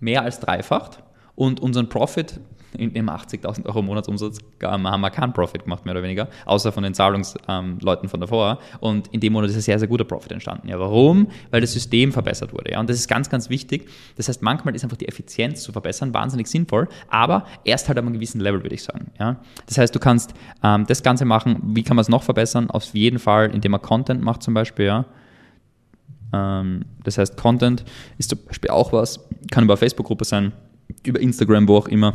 mehr 0.00 0.22
als 0.22 0.40
dreifacht 0.40 1.02
und 1.36 1.60
unseren 1.60 1.88
Profit 1.88 2.40
in 2.76 2.92
dem 2.92 3.08
80.000 3.08 3.66
Euro 3.66 3.82
Monatsumsatz 3.82 4.38
haben 4.62 5.00
wir 5.00 5.10
keinen 5.10 5.32
Profit 5.32 5.64
gemacht, 5.64 5.84
mehr 5.84 5.92
oder 5.92 6.02
weniger, 6.02 6.28
außer 6.46 6.72
von 6.72 6.82
den 6.82 6.94
Zahlungsleuten 6.94 8.04
ähm, 8.04 8.08
von 8.08 8.20
davor. 8.20 8.58
Und 8.80 9.08
in 9.08 9.20
dem 9.20 9.32
Monat 9.32 9.50
ist 9.50 9.56
ein 9.56 9.62
sehr, 9.62 9.78
sehr 9.78 9.88
guter 9.88 10.04
Profit 10.04 10.32
entstanden. 10.32 10.68
Ja, 10.68 10.78
warum? 10.78 11.28
Weil 11.50 11.60
das 11.60 11.72
System 11.72 12.12
verbessert 12.12 12.52
wurde. 12.52 12.72
Ja, 12.72 12.80
und 12.80 12.88
das 12.88 12.96
ist 12.96 13.08
ganz, 13.08 13.30
ganz 13.30 13.48
wichtig. 13.50 13.88
Das 14.16 14.28
heißt, 14.28 14.42
manchmal 14.42 14.74
ist 14.74 14.84
einfach 14.84 14.96
die 14.96 15.08
Effizienz 15.08 15.62
zu 15.62 15.72
verbessern 15.72 16.12
wahnsinnig 16.14 16.46
sinnvoll, 16.46 16.88
aber 17.08 17.46
erst 17.64 17.88
halt 17.88 17.98
an 17.98 18.06
einem 18.06 18.14
gewissen 18.14 18.40
Level, 18.40 18.62
würde 18.62 18.74
ich 18.74 18.82
sagen. 18.82 19.10
Ja, 19.18 19.36
das 19.66 19.78
heißt, 19.78 19.94
du 19.94 19.98
kannst 19.98 20.34
ähm, 20.62 20.86
das 20.86 21.02
Ganze 21.02 21.24
machen. 21.24 21.60
Wie 21.62 21.82
kann 21.82 21.96
man 21.96 22.02
es 22.02 22.08
noch 22.08 22.22
verbessern? 22.22 22.70
Auf 22.70 22.84
jeden 22.94 23.18
Fall, 23.18 23.50
indem 23.50 23.72
man 23.72 23.82
Content 23.82 24.22
macht 24.22 24.42
zum 24.42 24.54
Beispiel. 24.54 24.86
Ja. 24.86 25.04
Ähm, 26.32 26.84
das 27.02 27.18
heißt, 27.18 27.36
Content 27.36 27.84
ist 28.18 28.30
zum 28.30 28.38
Beispiel 28.46 28.70
auch 28.70 28.92
was, 28.92 29.20
kann 29.50 29.64
über 29.64 29.76
Facebook-Gruppe 29.76 30.24
sein, 30.24 30.52
über 31.04 31.20
Instagram, 31.20 31.68
wo 31.68 31.76
auch 31.76 31.88
immer 31.88 32.14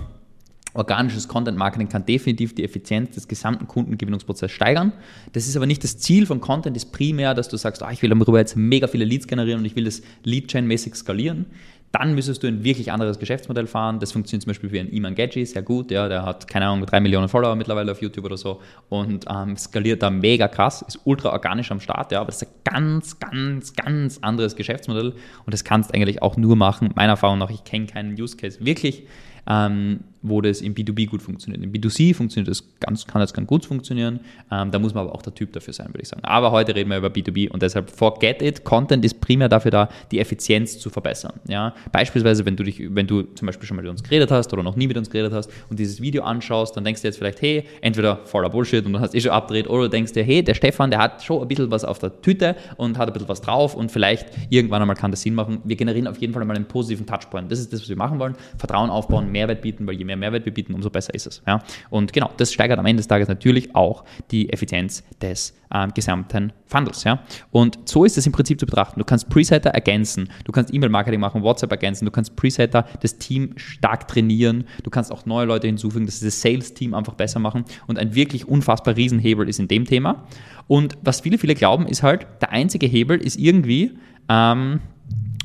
organisches 0.73 1.27
Content 1.27 1.57
Marketing 1.57 1.89
kann 1.89 2.05
definitiv 2.05 2.53
die 2.53 2.63
Effizienz 2.63 3.15
des 3.15 3.27
gesamten 3.27 3.67
Kundengewinnungsprozesses 3.67 4.55
steigern. 4.55 4.93
Das 5.33 5.47
ist 5.47 5.55
aber 5.55 5.65
nicht 5.65 5.83
das 5.83 5.97
Ziel 5.97 6.25
von 6.25 6.41
Content, 6.41 6.77
ist 6.77 6.91
primär, 6.91 7.33
dass 7.33 7.49
du 7.49 7.57
sagst, 7.57 7.81
oh, 7.81 7.89
ich 7.91 8.01
will 8.01 8.09
darüber 8.09 8.37
jetzt 8.37 8.55
mega 8.55 8.87
viele 8.87 9.05
Leads 9.05 9.27
generieren 9.27 9.59
und 9.59 9.65
ich 9.65 9.75
will 9.75 9.85
das 9.85 10.01
Lead-Chain-mäßig 10.23 10.95
skalieren. 10.95 11.47
Dann 11.91 12.13
müsstest 12.13 12.43
du 12.43 12.47
ein 12.47 12.63
wirklich 12.63 12.91
anderes 12.91 13.17
Geschäftsmodell 13.17 13.65
fahren. 13.65 13.99
Das 13.99 14.11
funktioniert 14.11 14.43
zum 14.43 14.51
Beispiel 14.51 14.71
wie 14.71 14.79
ein 14.79 14.89
Iman 14.89 15.15
Gadget, 15.15 15.47
sehr 15.47 15.63
gut. 15.63 15.89
Ja, 15.89 16.07
der 16.07 16.23
hat, 16.23 16.47
keine 16.47 16.67
Ahnung, 16.67 16.85
drei 16.85 16.99
Millionen 16.99 17.29
Follower 17.29 17.55
mittlerweile 17.55 17.91
auf 17.91 17.99
YouTube 17.99 18.25
oder 18.25 18.37
so 18.37 18.61
und 18.89 19.25
ähm, 19.27 19.57
skaliert 19.57 20.03
da 20.03 20.11
mega 20.11 20.47
krass, 20.47 20.83
ist 20.83 20.99
ultra 21.05 21.31
organisch 21.31 21.71
am 21.71 21.79
Start. 21.79 22.11
Ja, 22.11 22.21
aber 22.21 22.27
das 22.27 22.43
ist 22.43 22.47
ein 22.47 22.53
ganz, 22.63 23.19
ganz, 23.19 23.73
ganz 23.73 24.19
anderes 24.19 24.55
Geschäftsmodell 24.55 25.13
und 25.45 25.53
das 25.53 25.63
kannst 25.63 25.89
du 25.89 25.95
eigentlich 25.95 26.21
auch 26.21 26.37
nur 26.37 26.55
machen. 26.55 26.91
Meiner 26.93 27.13
Erfahrung 27.13 27.39
nach, 27.39 27.49
ich 27.49 27.63
kenne 27.63 27.87
keinen 27.87 28.13
Use 28.21 28.37
Case 28.37 28.63
wirklich 28.63 29.07
ähm, 29.49 30.01
wo 30.21 30.41
das 30.41 30.61
im 30.61 30.73
B2B 30.75 31.09
gut 31.09 31.21
funktioniert. 31.21 31.63
Im 31.63 31.71
B2C 31.71 32.13
funktioniert 32.13 32.49
das 32.49 32.63
ganz, 32.79 33.05
kann 33.05 33.21
das 33.21 33.33
ganz 33.33 33.47
gut 33.47 33.65
funktionieren. 33.65 34.19
Ähm, 34.51 34.71
da 34.71 34.79
muss 34.79 34.93
man 34.93 35.05
aber 35.05 35.15
auch 35.15 35.21
der 35.21 35.33
Typ 35.33 35.53
dafür 35.53 35.73
sein, 35.73 35.87
würde 35.87 36.01
ich 36.01 36.07
sagen. 36.07 36.23
Aber 36.23 36.51
heute 36.51 36.75
reden 36.75 36.89
wir 36.89 36.97
über 36.97 37.07
B2B 37.07 37.49
und 37.49 37.61
deshalb 37.61 37.89
forget 37.89 38.41
it. 38.41 38.63
Content 38.63 39.05
ist 39.05 39.21
primär 39.21 39.49
dafür 39.49 39.71
da, 39.71 39.89
die 40.11 40.19
Effizienz 40.19 40.79
zu 40.79 40.89
verbessern. 40.89 41.39
Ja? 41.47 41.73
Beispielsweise, 41.91 42.45
wenn 42.45 42.55
du 42.55 42.63
dich, 42.63 42.81
wenn 42.93 43.07
du 43.07 43.23
zum 43.23 43.45
Beispiel 43.45 43.67
schon 43.67 43.77
mal 43.77 43.83
mit 43.83 43.91
uns 43.91 44.03
geredet 44.03 44.31
hast 44.31 44.51
oder 44.53 44.63
noch 44.63 44.75
nie 44.75 44.87
mit 44.87 44.97
uns 44.97 45.09
geredet 45.09 45.33
hast 45.33 45.49
und 45.69 45.79
dieses 45.79 46.01
Video 46.01 46.23
anschaust, 46.23 46.75
dann 46.75 46.83
denkst 46.83 47.01
du 47.01 47.07
jetzt 47.07 47.17
vielleicht, 47.17 47.41
hey, 47.41 47.63
entweder 47.81 48.17
voller 48.25 48.49
Bullshit 48.49 48.85
und 48.85 48.93
du 48.93 48.99
hast 48.99 49.15
eh 49.15 49.21
schon 49.21 49.31
abgedreht 49.31 49.69
oder 49.69 49.83
du 49.83 49.89
denkst 49.89 50.13
dir, 50.13 50.23
hey, 50.23 50.43
der 50.43 50.53
Stefan, 50.53 50.91
der 50.91 50.99
hat 50.99 51.23
schon 51.23 51.41
ein 51.41 51.47
bisschen 51.47 51.71
was 51.71 51.85
auf 51.85 51.99
der 51.99 52.21
Tüte 52.21 52.55
und 52.77 52.97
hat 52.97 53.07
ein 53.07 53.13
bisschen 53.13 53.29
was 53.29 53.41
drauf 53.41 53.75
und 53.75 53.91
vielleicht 53.91 54.27
irgendwann 54.49 54.81
einmal 54.81 54.95
kann 54.95 55.11
das 55.11 55.21
Sinn 55.21 55.35
machen. 55.35 55.61
Wir 55.63 55.75
generieren 55.75 56.07
auf 56.07 56.17
jeden 56.17 56.33
Fall 56.33 56.41
einmal 56.41 56.57
einen 56.57 56.67
positiven 56.67 57.05
Touchpoint. 57.05 57.51
Das 57.51 57.59
ist 57.59 57.71
das, 57.71 57.81
was 57.81 57.89
wir 57.89 57.95
machen 57.95 58.19
wollen. 58.19 58.35
Vertrauen 58.57 58.89
aufbauen, 58.89 59.31
Mehrwert 59.31 59.61
bieten, 59.61 59.87
weil 59.87 59.95
je 59.95 60.08
mehr 60.09 60.17
Mehrwert 60.17 60.45
wir 60.45 60.53
bieten, 60.53 60.73
umso 60.73 60.89
besser 60.89 61.13
ist 61.13 61.27
es. 61.27 61.41
Ja? 61.47 61.63
Und 61.89 62.13
genau, 62.13 62.31
das 62.37 62.51
steigert 62.51 62.79
am 62.79 62.85
Ende 62.85 62.99
des 62.99 63.07
Tages 63.07 63.27
natürlich 63.27 63.75
auch 63.75 64.03
die 64.31 64.51
Effizienz 64.51 65.03
des 65.21 65.55
äh, 65.71 65.87
gesamten 65.93 66.51
Funnels. 66.65 67.03
Ja? 67.03 67.23
Und 67.51 67.79
so 67.85 68.03
ist 68.03 68.17
es 68.17 68.25
im 68.25 68.31
Prinzip 68.31 68.59
zu 68.59 68.65
betrachten. 68.65 68.99
Du 68.99 69.05
kannst 69.05 69.29
Presetter 69.29 69.69
ergänzen, 69.69 70.29
du 70.43 70.51
kannst 70.51 70.73
E-Mail-Marketing 70.73 71.19
machen, 71.19 71.43
WhatsApp 71.43 71.71
ergänzen, 71.71 72.05
du 72.05 72.11
kannst 72.11 72.35
Presetter 72.35 72.85
das 73.01 73.17
Team 73.17 73.53
stark 73.55 74.07
trainieren, 74.07 74.65
du 74.83 74.89
kannst 74.89 75.11
auch 75.11 75.25
neue 75.25 75.45
Leute 75.45 75.67
hinzufügen, 75.67 76.05
dass 76.05 76.19
das 76.19 76.41
Sales-Team 76.41 76.93
einfach 76.93 77.13
besser 77.13 77.39
machen 77.39 77.65
und 77.87 77.99
ein 77.99 78.15
wirklich 78.15 78.47
unfassbar 78.47 78.95
Riesenhebel 78.95 79.47
ist 79.47 79.59
in 79.59 79.67
dem 79.67 79.85
Thema. 79.85 80.27
Und 80.67 80.97
was 81.01 81.21
viele, 81.21 81.37
viele 81.37 81.55
glauben, 81.55 81.87
ist 81.87 82.03
halt, 82.03 82.27
der 82.41 82.51
einzige 82.51 82.85
Hebel 82.85 83.17
ist 83.17 83.37
irgendwie, 83.37 83.97
ähm, 84.27 84.81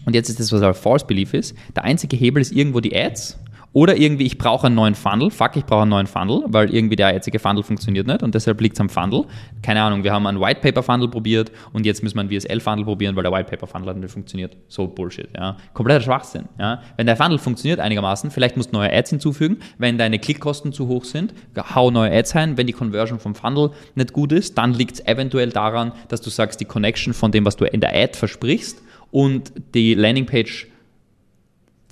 und 0.05 0.15
jetzt 0.15 0.29
ist 0.29 0.39
das, 0.39 0.53
was 0.53 0.63
ein 0.63 0.75
False 0.75 1.07
Belief 1.07 1.35
ist, 1.35 1.57
der 1.75 1.85
einzige 1.85 2.17
Hebel 2.17 2.43
ist 2.43 2.53
irgendwo 2.53 2.81
die 2.81 2.95
Ads 2.95 3.39
oder 3.75 3.97
irgendwie, 3.97 4.25
ich 4.25 4.39
brauche 4.39 4.69
einen 4.69 4.77
neuen 4.77 4.95
Funnel. 4.95 5.33
Fuck, 5.33 5.57
ich 5.57 5.67
brauche 5.67 5.83
einen 5.83 5.91
neuen 5.91 6.07
Funnel, 6.07 6.45
weil 6.47 6.73
irgendwie 6.73 6.95
der 6.95 7.13
jetzige 7.13 7.41
Funnel 7.41 7.65
funktioniert 7.65 8.07
nicht 8.07 8.23
und 8.23 8.33
deshalb 8.33 8.61
liegt 8.61 8.77
es 8.77 8.81
am 8.81 8.89
Funnel. 8.89 9.25
Keine 9.63 9.83
Ahnung, 9.83 10.05
wir 10.05 10.13
haben 10.13 10.27
einen 10.29 10.41
White 10.41 10.61
Paper 10.61 10.83
Funnel 10.83 11.09
probiert 11.09 11.51
und 11.73 11.85
jetzt 11.85 12.03
müssen 12.03 12.15
wir 12.15 12.21
einen 12.21 12.31
VSL 12.31 12.61
Funnel 12.61 12.85
probieren, 12.85 13.17
weil 13.17 13.25
der 13.25 13.33
White 13.33 13.51
Paper 13.51 13.67
Funnel 13.67 13.89
hat 13.89 13.97
nicht 13.97 14.13
funktioniert. 14.13 14.57
So 14.69 14.87
Bullshit, 14.87 15.29
ja. 15.37 15.57
Kompletter 15.73 16.01
Schwachsinn, 16.01 16.45
ja. 16.57 16.83
Wenn 16.97 17.07
der 17.07 17.17
Funnel 17.17 17.39
funktioniert 17.39 17.81
einigermaßen, 17.81 18.31
vielleicht 18.31 18.57
musst 18.57 18.73
du 18.73 18.77
neue 18.77 18.93
Ads 18.93 19.11
hinzufügen. 19.11 19.59
Wenn 19.77 19.99
deine 19.99 20.21
Klickkosten 20.21 20.73
zu 20.73 20.87
hoch 20.87 21.05
sind, 21.05 21.35
hau 21.75 21.91
neue 21.91 22.13
Ads 22.13 22.37
ein. 22.37 22.57
Wenn 22.57 22.69
die 22.69 22.73
Conversion 22.73 23.19
vom 23.19 23.35
Funnel 23.35 23.71
nicht 23.97 24.13
gut 24.13 24.31
ist, 24.31 24.57
dann 24.57 24.73
liegt 24.73 24.95
es 24.95 25.07
eventuell 25.07 25.51
daran, 25.51 25.91
dass 26.07 26.21
du 26.21 26.31
sagst, 26.31 26.61
die 26.61 26.65
Connection 26.65 27.13
von 27.13 27.33
dem, 27.33 27.45
was 27.45 27.57
du 27.57 27.65
in 27.65 27.81
der 27.81 27.93
Ad 27.93 28.17
versprichst 28.17 28.81
und 29.11 29.53
die 29.75 29.95
Landingpage 29.95 30.69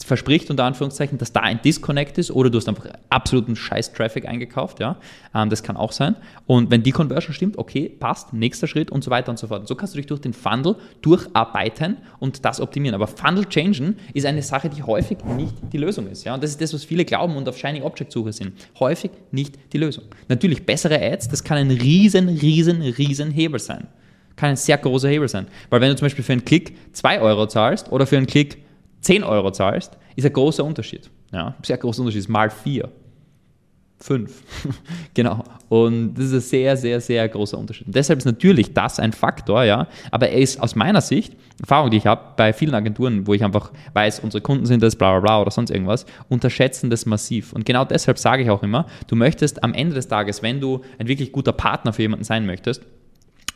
verspricht, 0.04 0.50
unter 0.50 0.64
Anführungszeichen, 0.64 1.18
dass 1.18 1.32
da 1.32 1.40
ein 1.40 1.60
Disconnect 1.62 2.18
ist 2.18 2.30
oder 2.30 2.50
du 2.50 2.58
hast 2.58 2.68
einfach 2.68 2.86
absoluten 3.10 3.56
Scheiß-Traffic 3.56 4.26
eingekauft, 4.26 4.80
ja. 4.80 4.96
Ähm, 5.34 5.50
das 5.50 5.62
kann 5.62 5.76
auch 5.76 5.92
sein. 5.92 6.16
Und 6.46 6.70
wenn 6.70 6.82
die 6.82 6.92
Conversion 6.92 7.34
stimmt, 7.34 7.58
okay, 7.58 7.88
passt, 7.88 8.32
nächster 8.32 8.66
Schritt 8.66 8.90
und 8.90 9.04
so 9.04 9.10
weiter 9.10 9.30
und 9.30 9.38
so 9.38 9.46
fort. 9.46 9.60
Und 9.60 9.68
so 9.68 9.74
kannst 9.74 9.94
du 9.94 9.98
dich 9.98 10.06
durch 10.06 10.20
den 10.20 10.32
Funnel 10.32 10.76
durcharbeiten 11.02 11.98
und 12.18 12.44
das 12.44 12.60
optimieren. 12.60 12.94
Aber 12.94 13.06
Funnel 13.06 13.46
changen 13.46 13.98
ist 14.14 14.26
eine 14.26 14.42
Sache, 14.42 14.68
die 14.68 14.82
häufig 14.82 15.18
nicht 15.36 15.54
die 15.72 15.78
Lösung 15.78 16.08
ist, 16.08 16.24
ja. 16.24 16.34
Und 16.34 16.42
das 16.42 16.50
ist 16.50 16.60
das, 16.60 16.72
was 16.74 16.84
viele 16.84 17.04
glauben 17.04 17.36
und 17.36 17.48
auf 17.48 17.58
Shiny 17.58 17.82
Object 17.82 18.12
Suche 18.12 18.32
sind. 18.32 18.52
Häufig 18.78 19.10
nicht 19.30 19.58
die 19.72 19.78
Lösung. 19.78 20.04
Natürlich 20.28 20.64
bessere 20.64 21.00
Ads, 21.00 21.28
das 21.28 21.44
kann 21.44 21.58
ein 21.58 21.70
riesen, 21.70 22.28
riesen, 22.28 22.82
riesen 22.82 23.30
Hebel 23.30 23.60
sein. 23.60 23.88
Kann 24.36 24.50
ein 24.50 24.56
sehr 24.56 24.78
großer 24.78 25.08
Hebel 25.08 25.28
sein. 25.28 25.46
Weil 25.70 25.80
wenn 25.80 25.90
du 25.90 25.96
zum 25.96 26.06
Beispiel 26.06 26.24
für 26.24 26.32
einen 26.32 26.44
Klick 26.44 26.76
2 26.92 27.20
Euro 27.20 27.46
zahlst 27.46 27.92
oder 27.92 28.06
für 28.06 28.16
einen 28.16 28.26
Klick 28.26 28.58
10 29.02 29.24
Euro 29.24 29.50
zahlst, 29.50 29.98
ist 30.16 30.24
ein 30.24 30.32
großer 30.32 30.64
Unterschied. 30.64 31.10
Ja, 31.32 31.54
sehr 31.62 31.78
großer 31.78 32.00
Unterschied, 32.00 32.28
mal 32.28 32.50
4. 32.50 32.88
5. 34.02 34.42
genau. 35.14 35.44
Und 35.68 36.14
das 36.14 36.26
ist 36.26 36.32
ein 36.32 36.40
sehr, 36.40 36.76
sehr, 36.76 37.00
sehr 37.00 37.28
großer 37.28 37.56
Unterschied. 37.56 37.86
Und 37.86 37.94
deshalb 37.94 38.18
ist 38.18 38.24
natürlich 38.24 38.74
das 38.74 38.98
ein 38.98 39.12
Faktor, 39.12 39.64
ja. 39.64 39.86
Aber 40.10 40.28
er 40.28 40.38
ist 40.38 40.60
aus 40.60 40.74
meiner 40.74 41.00
Sicht, 41.00 41.36
Erfahrung, 41.60 41.90
die 41.90 41.98
ich 41.98 42.06
habe, 42.06 42.20
bei 42.36 42.52
vielen 42.52 42.74
Agenturen, 42.74 43.26
wo 43.26 43.34
ich 43.34 43.44
einfach 43.44 43.70
weiß, 43.94 44.20
unsere 44.20 44.42
Kunden 44.42 44.66
sind 44.66 44.82
das, 44.82 44.96
bla 44.96 45.12
bla 45.12 45.20
bla 45.20 45.40
oder 45.40 45.50
sonst 45.50 45.70
irgendwas, 45.70 46.04
unterschätzen 46.28 46.90
das 46.90 47.06
massiv. 47.06 47.52
Und 47.52 47.64
genau 47.64 47.84
deshalb 47.84 48.18
sage 48.18 48.42
ich 48.42 48.50
auch 48.50 48.62
immer, 48.62 48.86
du 49.06 49.16
möchtest 49.16 49.62
am 49.62 49.72
Ende 49.72 49.94
des 49.94 50.08
Tages, 50.08 50.42
wenn 50.42 50.60
du 50.60 50.82
ein 50.98 51.08
wirklich 51.08 51.32
guter 51.32 51.52
Partner 51.52 51.92
für 51.92 52.02
jemanden 52.02 52.24
sein 52.24 52.44
möchtest, 52.44 52.82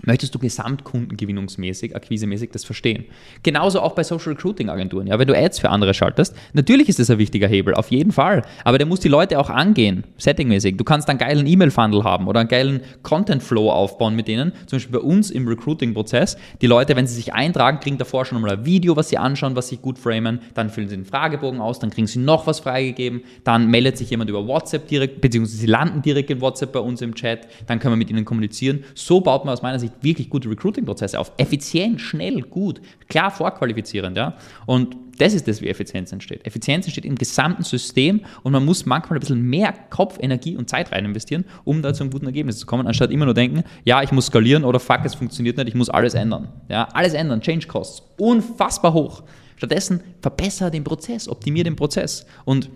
möchtest 0.02 0.34
du 0.34 0.38
gesamtkundengewinnungsmäßig, 0.38 1.94
akquisemäßig 1.96 2.50
das 2.50 2.64
verstehen. 2.64 3.04
Genauso 3.42 3.80
auch 3.80 3.94
bei 3.94 4.04
Social 4.04 4.32
Recruiting 4.32 4.68
Agenturen. 4.68 5.06
Ja, 5.06 5.18
wenn 5.18 5.28
du 5.28 5.36
Ads 5.36 5.58
für 5.58 5.70
andere 5.70 5.94
schaltest, 5.94 6.34
natürlich 6.52 6.88
ist 6.88 6.98
das 6.98 7.10
ein 7.10 7.18
wichtiger 7.18 7.48
Hebel, 7.48 7.74
auf 7.74 7.90
jeden 7.90 8.12
Fall. 8.12 8.42
Aber 8.64 8.78
der 8.78 8.86
muss 8.86 9.00
die 9.00 9.08
Leute 9.08 9.38
auch 9.38 9.50
angehen, 9.50 10.04
settingmäßig. 10.18 10.76
Du 10.76 10.84
kannst 10.84 11.08
einen 11.08 11.18
geilen 11.18 11.46
E-Mail-Funnel 11.46 12.04
haben 12.04 12.28
oder 12.28 12.40
einen 12.40 12.48
geilen 12.48 12.80
Content-Flow 13.02 13.70
aufbauen 13.70 14.14
mit 14.14 14.28
denen. 14.28 14.52
Zum 14.66 14.76
Beispiel 14.76 15.00
bei 15.00 15.04
uns 15.04 15.30
im 15.30 15.48
Recruiting-Prozess. 15.48 16.36
Die 16.60 16.66
Leute, 16.66 16.96
wenn 16.96 17.06
sie 17.06 17.14
sich 17.14 17.32
eintragen, 17.32 17.80
kriegen 17.80 17.98
davor 17.98 18.24
schon 18.24 18.40
mal 18.40 18.50
ein 18.50 18.64
Video, 18.64 18.96
was 18.96 19.08
sie 19.08 19.18
anschauen, 19.18 19.56
was 19.56 19.68
sie 19.68 19.76
gut 19.76 19.98
framen. 19.98 20.40
Dann 20.54 20.70
füllen 20.70 20.88
sie 20.88 20.96
den 20.96 21.04
Fragebogen 21.04 21.60
aus, 21.60 21.78
dann 21.78 21.90
kriegen 21.90 22.06
sie 22.06 22.18
noch 22.18 22.46
was 22.46 22.60
freigegeben. 22.60 23.22
Dann 23.44 23.68
meldet 23.70 23.98
sich 23.98 24.10
jemand 24.10 24.30
über 24.30 24.46
WhatsApp 24.46 24.88
direkt, 24.88 25.20
beziehungsweise 25.20 25.58
sie 25.58 25.66
landen 25.66 26.02
direkt 26.02 26.30
in 26.30 26.40
WhatsApp 26.40 26.72
bei 26.72 26.80
uns 26.80 27.00
im 27.02 27.14
Chat. 27.14 27.48
Dann 27.66 27.78
können 27.78 27.92
wir 27.92 27.96
mit 27.96 28.10
ihnen 28.10 28.24
kommunizieren. 28.24 28.84
So 28.94 29.20
baut 29.20 29.44
man 29.44 29.52
aus 29.52 29.62
meiner 29.62 29.78
Sicht 29.78 29.85
Sicht 29.86 30.02
wirklich 30.02 30.30
gute 30.30 30.48
Recruiting-Prozesse 30.50 31.18
auf. 31.18 31.32
Effizient, 31.36 32.00
schnell, 32.00 32.42
gut, 32.42 32.80
klar 33.08 33.30
vorqualifizierend. 33.30 34.16
Ja? 34.16 34.36
Und 34.66 34.96
das 35.18 35.34
ist 35.34 35.48
das, 35.48 35.62
wie 35.62 35.68
Effizienz 35.68 36.12
entsteht. 36.12 36.46
Effizienz 36.46 36.86
entsteht 36.86 37.04
im 37.04 37.14
gesamten 37.14 37.62
System 37.62 38.20
und 38.42 38.52
man 38.52 38.64
muss 38.64 38.86
manchmal 38.86 39.18
ein 39.18 39.20
bisschen 39.20 39.42
mehr 39.42 39.72
Kopf, 39.90 40.18
Energie 40.20 40.56
und 40.56 40.68
Zeit 40.68 40.92
rein 40.92 41.04
investieren, 41.04 41.44
um 41.64 41.82
da 41.82 41.94
zu 41.94 42.02
einem 42.02 42.10
guten 42.10 42.26
Ergebnis 42.26 42.58
zu 42.58 42.66
kommen, 42.66 42.86
anstatt 42.86 43.10
immer 43.10 43.24
nur 43.24 43.34
denken, 43.34 43.64
ja, 43.84 44.02
ich 44.02 44.12
muss 44.12 44.26
skalieren 44.26 44.64
oder 44.64 44.80
fuck, 44.80 45.00
es 45.04 45.14
funktioniert 45.14 45.56
nicht, 45.56 45.68
ich 45.68 45.74
muss 45.74 45.88
alles 45.88 46.14
ändern. 46.14 46.48
Ja, 46.68 46.88
alles 46.92 47.14
ändern, 47.14 47.40
Change 47.40 47.66
Costs, 47.66 48.02
unfassbar 48.18 48.92
hoch. 48.92 49.22
Stattdessen 49.56 50.02
verbessere 50.20 50.70
den 50.70 50.84
Prozess, 50.84 51.28
optimiere 51.28 51.64
den 51.64 51.76
Prozess 51.76 52.26
und 52.44 52.70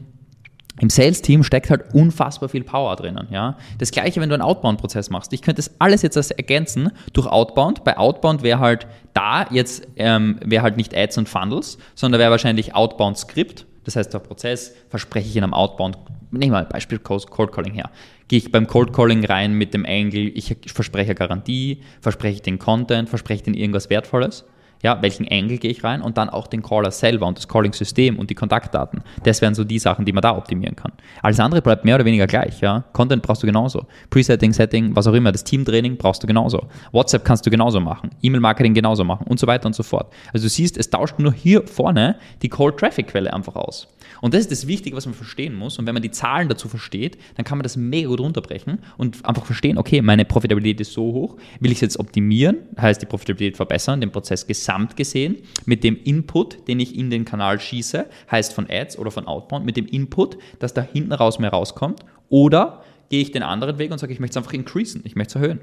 im 0.78 0.88
Sales-Team 0.88 1.42
steckt 1.42 1.70
halt 1.70 1.94
unfassbar 1.94 2.48
viel 2.48 2.64
Power 2.64 2.96
drinnen. 2.96 3.28
Ja? 3.30 3.56
Das 3.78 3.90
gleiche, 3.90 4.20
wenn 4.20 4.28
du 4.28 4.34
einen 4.34 4.42
Outbound-Prozess 4.42 5.10
machst. 5.10 5.32
Ich 5.32 5.42
könnte 5.42 5.62
das 5.62 5.74
alles 5.78 6.02
jetzt 6.02 6.16
ergänzen 6.30 6.90
durch 7.12 7.26
Outbound. 7.26 7.84
Bei 7.84 7.98
Outbound 7.98 8.42
wäre 8.42 8.60
halt 8.60 8.86
da 9.12 9.46
jetzt 9.50 9.86
ähm, 9.96 10.38
wäre 10.44 10.62
halt 10.62 10.76
nicht 10.76 10.96
Ads 10.96 11.18
und 11.18 11.28
Funnels, 11.28 11.78
sondern 11.94 12.20
wäre 12.20 12.30
wahrscheinlich 12.30 12.74
Outbound-Skript. 12.74 13.66
Das 13.84 13.96
heißt, 13.96 14.12
der 14.14 14.20
Prozess 14.20 14.74
verspreche 14.88 15.28
ich 15.28 15.36
in 15.36 15.44
einem 15.44 15.54
Outbound. 15.54 15.98
Nehmen 16.30 16.52
wir 16.52 16.60
mal 16.60 16.64
Beispiel 16.64 16.98
Cold 16.98 17.52
Calling 17.52 17.74
her. 17.74 17.90
Gehe 18.28 18.38
ich 18.38 18.52
beim 18.52 18.68
Cold 18.68 18.92
Calling 18.92 19.24
rein 19.24 19.54
mit 19.54 19.74
dem 19.74 19.84
Angle, 19.84 20.28
ich 20.28 20.56
verspreche 20.66 21.16
Garantie, 21.16 21.82
verspreche 22.00 22.36
ich 22.36 22.42
den 22.42 22.60
Content, 22.60 23.08
verspreche 23.08 23.38
ich 23.38 23.42
den 23.42 23.54
irgendwas 23.54 23.90
Wertvolles 23.90 24.44
Ja, 24.82 25.02
welchen 25.02 25.28
Angle 25.28 25.58
gehe 25.58 25.70
ich 25.70 25.84
rein 25.84 26.00
und 26.00 26.16
dann 26.16 26.30
auch 26.30 26.46
den 26.46 26.62
Caller 26.62 26.90
selber 26.90 27.26
und 27.26 27.36
das 27.36 27.48
Calling-System 27.48 28.18
und 28.18 28.30
die 28.30 28.34
Kontaktdaten. 28.34 29.02
Das 29.24 29.42
wären 29.42 29.54
so 29.54 29.62
die 29.62 29.78
Sachen, 29.78 30.06
die 30.06 30.12
man 30.12 30.22
da 30.22 30.36
optimieren 30.36 30.74
kann. 30.74 30.92
Alles 31.22 31.38
andere 31.38 31.60
bleibt 31.60 31.84
mehr 31.84 31.96
oder 31.96 32.06
weniger 32.06 32.26
gleich. 32.26 32.60
Ja? 32.60 32.84
Content 32.94 33.22
brauchst 33.22 33.42
du 33.42 33.46
genauso. 33.46 33.86
Presetting, 34.08 34.52
Setting, 34.52 34.96
was 34.96 35.06
auch 35.06 35.12
immer. 35.12 35.32
Das 35.32 35.44
Teamtraining 35.44 35.98
brauchst 35.98 36.22
du 36.22 36.26
genauso. 36.26 36.68
WhatsApp 36.92 37.24
kannst 37.24 37.44
du 37.44 37.50
genauso 37.50 37.78
machen. 37.80 38.10
E-Mail-Marketing 38.22 38.72
genauso 38.72 39.04
machen 39.04 39.26
und 39.26 39.38
so 39.38 39.46
weiter 39.46 39.66
und 39.66 39.74
so 39.74 39.82
fort. 39.82 40.12
Also 40.32 40.46
du 40.46 40.48
siehst, 40.48 40.78
es 40.78 40.88
tauscht 40.88 41.18
nur 41.18 41.32
hier 41.32 41.66
vorne 41.66 42.16
die 42.40 42.48
Cold-Traffic-Quelle 42.48 43.32
einfach 43.32 43.56
aus. 43.56 43.88
Und 44.22 44.34
das 44.34 44.40
ist 44.40 44.50
das 44.50 44.66
Wichtige, 44.66 44.96
was 44.96 45.06
man 45.06 45.14
verstehen 45.14 45.54
muss. 45.54 45.78
Und 45.78 45.86
wenn 45.86 45.94
man 45.94 46.02
die 46.02 46.10
Zahlen 46.10 46.48
dazu 46.48 46.68
versteht, 46.68 47.18
dann 47.36 47.44
kann 47.44 47.58
man 47.58 47.62
das 47.64 47.76
mega 47.76 48.08
gut 48.08 48.20
runterbrechen 48.20 48.78
und 48.96 49.24
einfach 49.24 49.44
verstehen, 49.44 49.78
okay, 49.78 50.02
meine 50.02 50.24
Profitabilität 50.24 50.80
ist 50.80 50.92
so 50.92 51.02
hoch, 51.02 51.36
will 51.60 51.70
ich 51.70 51.78
es 51.78 51.82
jetzt 51.82 51.98
optimieren, 51.98 52.58
heißt 52.80 53.02
die 53.02 53.06
Profitabilität 53.06 53.56
verbessern, 53.56 54.00
den 54.00 54.10
Prozess 54.10 54.46
gesamt 54.46 54.69
gesehen, 54.96 55.38
mit 55.66 55.84
dem 55.84 55.96
Input, 56.02 56.68
den 56.68 56.80
ich 56.80 56.96
in 56.96 57.10
den 57.10 57.24
Kanal 57.24 57.60
schieße, 57.60 58.06
heißt 58.30 58.52
von 58.52 58.66
Ads 58.68 58.98
oder 58.98 59.10
von 59.10 59.26
Outbound, 59.26 59.64
mit 59.64 59.76
dem 59.76 59.86
Input, 59.86 60.38
dass 60.58 60.74
da 60.74 60.82
hinten 60.82 61.12
raus 61.12 61.38
mehr 61.38 61.50
rauskommt, 61.50 62.04
oder 62.28 62.82
gehe 63.08 63.20
ich 63.20 63.32
den 63.32 63.42
anderen 63.42 63.78
Weg 63.78 63.90
und 63.90 63.98
sage, 63.98 64.12
ich 64.12 64.20
möchte 64.20 64.38
es 64.38 64.44
einfach 64.44 64.52
increasen, 64.52 65.02
ich 65.04 65.16
möchte 65.16 65.38
es 65.38 65.42
erhöhen. 65.42 65.60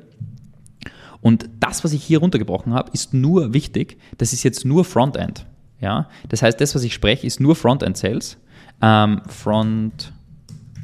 Und 1.22 1.50
das, 1.60 1.84
was 1.84 1.94
ich 1.94 2.04
hier 2.04 2.20
runtergebrochen 2.20 2.74
habe, 2.74 2.92
ist 2.94 3.14
nur 3.14 3.54
wichtig, 3.54 3.98
das 4.18 4.34
ist 4.34 4.44
jetzt 4.44 4.66
nur 4.66 4.86
Frontend. 4.86 5.46
Ja? 5.80 6.10
Das 6.30 6.42
heißt, 6.42 6.60
das, 6.62 6.76
was 6.76 6.84
ich 6.84 6.94
spreche, 6.94 7.26
ist 7.26 7.40
nur 7.40 7.56
Frontend 7.56 7.98
Sales. 7.98 8.38
Ähm, 8.82 9.22
Front 9.28 10.14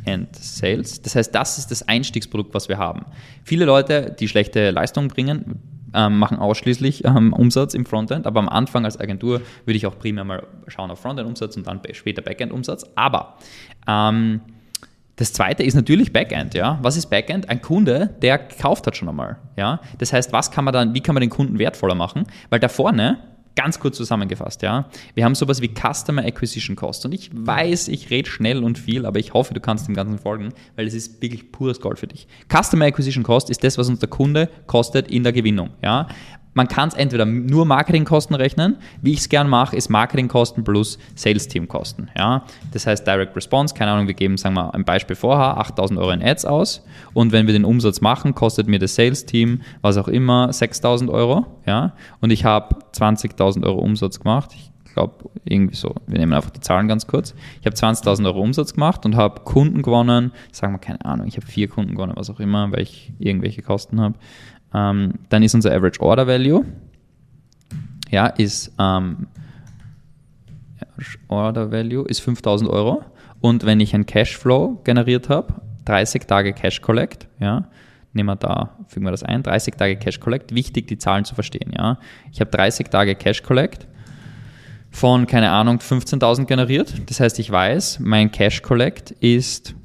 End 0.06 0.36
Sales. 0.36 1.02
Das 1.02 1.16
heißt, 1.16 1.34
das 1.34 1.58
ist 1.58 1.72
das 1.72 1.88
Einstiegsprodukt, 1.88 2.54
was 2.54 2.70
wir 2.70 2.78
haben. 2.78 3.06
Viele 3.44 3.66
Leute, 3.66 4.16
die 4.20 4.28
schlechte 4.28 4.72
Leistungen 4.72 5.08
bringen, 5.08 5.62
ähm, 5.93 6.19
machen 6.19 6.38
ausschließlich 6.38 7.06
ähm, 7.06 7.34
Umsatz 7.34 7.73
im 7.73 7.86
Frontend, 7.86 8.27
aber 8.27 8.39
am 8.39 8.49
Anfang 8.49 8.86
als 8.86 8.99
Agentur 8.99 9.41
würde 9.65 9.77
ich 9.77 9.86
auch 9.86 9.97
primär 9.97 10.23
mal 10.23 10.45
schauen 10.67 10.91
auf 10.91 10.99
Frontend-Umsatz 10.99 11.58
und 11.58 11.67
dann 11.67 11.82
später 11.93 12.21
Backend-Umsatz. 12.21 12.86
Aber 12.95 13.38
ähm, 13.88 14.41
das 15.15 15.32
zweite 15.32 15.63
ist 15.63 15.75
natürlich 15.75 16.12
Backend, 16.12 16.56
ja. 16.56 16.79
Was 16.82 16.97
ist 16.97 17.08
Backend? 17.08 17.49
Ein 17.49 17.62
Kunde, 17.62 18.15
der 18.21 18.39
gekauft 18.39 18.88
hat 18.88 18.97
schon 18.97 19.10
einmal, 19.10 19.38
ja. 19.56 19.79
Das 19.99 20.12
heißt, 20.12 20.34
was 20.34 20.49
kann 20.49 20.65
man 20.65 20.73
dann, 20.73 20.93
wie 20.95 21.01
kann 21.01 21.13
man 21.13 21.21
den 21.21 21.29
Kunden 21.29 21.60
wertvoller 21.60 21.95
machen? 21.95 22.25
Weil 22.49 22.60
da 22.60 22.67
vorne 22.67 23.19
Ganz 23.56 23.80
kurz 23.80 23.98
zusammengefasst, 23.98 24.63
ja. 24.63 24.89
Wir 25.13 25.26
haben 25.26 25.36
sowas 25.36 25.62
wie 25.62 25.70
Customer 25.70 26.26
Acquisition 26.26 26.76
Cost. 26.76 27.06
Und 27.06 27.13
ich 27.13 27.30
weiß, 27.34 27.88
ich 27.88 28.10
rede 28.10 28.28
schnell 28.28 28.63
und 28.63 28.80
viel, 28.80 29.06
aber 29.06 29.20
ich 29.20 29.34
hoffe, 29.34 29.54
du 29.54 29.60
kannst 29.60 29.88
dem 29.88 29.94
Ganzen 29.94 30.18
folgen, 30.18 30.50
weil 30.76 30.88
es 30.88 30.94
ist 30.96 31.22
wirklich 31.22 31.52
pures 31.52 31.80
Gold 31.80 32.00
für 32.00 32.08
dich. 32.08 32.28
Customer 32.52 32.86
Acquisition 32.86 33.24
Cost 33.24 33.52
ist 33.52 33.63
das, 33.63 33.78
was 33.78 33.89
uns 33.89 34.00
der 34.00 34.10
Kunde 34.10 34.50
kostet 34.66 35.10
in 35.10 35.24
der 35.24 35.34
Gewinnung, 35.34 35.70
ja. 35.84 36.08
Man 36.54 36.68
kann 36.68 36.89
es 36.89 36.94
entweder 36.94 37.26
nur 37.26 37.66
Marketingkosten 37.66 38.36
rechnen, 38.36 38.78
wie 39.02 39.13
ich 39.13 39.20
es 39.20 39.30
gern 39.30 39.50
mache, 39.50 39.76
ist 39.76 39.89
Marketingkosten 39.89 40.63
plus 40.63 41.00
Sales-Team-Kosten. 41.16 42.10
Ja? 42.18 42.44
Das 42.72 42.86
heißt 42.86 43.06
Direct 43.06 43.36
Response, 43.36 43.74
keine 43.74 43.92
Ahnung, 43.92 44.08
wir 44.08 44.13
geben, 44.13 44.38
sagen 44.38 44.56
wir 44.56 44.74
ein 44.74 44.86
Beispiel 44.86 45.16
vorher, 45.16 45.58
8000 45.58 46.00
Euro 46.00 46.12
in 46.12 46.24
Ads 46.24 46.46
aus 46.46 46.86
und 47.13 47.32
wenn 47.32 47.48
wir 47.48 47.54
den 47.54 47.66
Umsatz 47.66 48.02
machen, 48.02 48.36
kostet 48.36 48.68
mir 48.68 48.80
das 48.80 48.96
Sales-Team, 48.96 49.62
was 49.82 49.98
auch 49.98 50.08
immer, 50.08 50.52
6000 50.52 51.10
Euro. 51.10 51.46
Ja? 51.66 51.94
Und 52.22 52.32
ich 52.32 52.46
habe 52.46 52.76
20.000 52.94 53.66
Euro 53.66 53.80
Umsatz 53.80 54.20
gemacht. 54.20 54.52
Ich 54.56 54.72
glaube, 54.94 55.30
irgendwie 55.44 55.76
so, 55.76 55.96
wir 56.06 56.20
nehmen 56.20 56.34
einfach 56.34 56.52
die 56.52 56.60
Zahlen 56.60 56.88
ganz 56.88 57.08
kurz. 57.08 57.34
Ich 57.60 57.66
habe 57.66 57.76
20.000 57.76 58.26
Euro 58.28 58.42
Umsatz 58.42 58.76
gemacht 58.76 59.06
und 59.06 59.16
habe 59.16 59.42
Kunden 59.42 59.82
gewonnen, 59.82 60.32
sagen 60.52 60.74
wir 60.74 60.78
keine 60.78 61.04
Ahnung, 61.04 61.26
ich 61.26 61.36
habe 61.36 61.48
vier 61.48 61.68
Kunden 61.68 61.96
gewonnen, 61.96 62.13
was 62.16 62.30
auch 62.30 62.39
immer, 62.39 62.72
weil 62.72 62.82
ich 62.82 63.12
irgendwelche 63.18 63.63
Kosten 63.63 64.00
habe. 64.00 64.16
Ähm, 64.74 65.14
dann 65.30 65.44
ist 65.44 65.54
unser 65.54 65.72
Average 65.72 66.02
Order 66.02 66.28
Value, 66.28 66.66
ja, 68.10 68.28
ist 68.28 68.72
ähm, 68.80 69.28
Order 71.28 71.72
Value 71.72 72.08
ist 72.08 72.20
5000 72.22 72.70
Euro. 72.70 73.04
Und 73.42 73.66
wenn 73.66 73.80
ich 73.80 73.94
einen 73.94 74.06
Cashflow 74.06 74.82
generiert 74.84 75.30
habe, 75.30 75.56
30 75.86 76.26
Tage 76.28 76.54
Cash 76.54 76.82
Collect, 76.82 77.28
ja, 77.40 77.68
nehmen 78.14 78.30
wir 78.30 78.36
da, 78.36 78.78
fügen 78.88 79.06
wir 79.06 79.12
das 79.12 79.24
ein, 79.24 79.44
30 79.44 79.76
Tage 79.76 79.98
Cash 79.98 80.20
Collect, 80.20 80.56
wichtig 80.56 80.88
die 80.88 80.98
Zahlen 80.98 81.26
zu 81.26 81.36
verstehen, 81.36 81.74
ja. 81.76 81.98
Ich 82.32 82.40
habe 82.40 82.52
30 82.52 82.88
Tage 82.90 83.16
Cash 83.16 83.44
Collect 83.44 83.88
von, 84.92 85.26
keine 85.26 85.50
Ahnung, 85.50 85.80
15.000 85.80 86.46
generiert. 86.46 86.94
Das 87.08 87.20
heißt, 87.20 87.40
ich 87.40 87.52
weiß, 87.52 88.00
mein 88.00 88.32
Cash 88.32 88.62
Collect 88.62 89.12
ist 89.12 89.76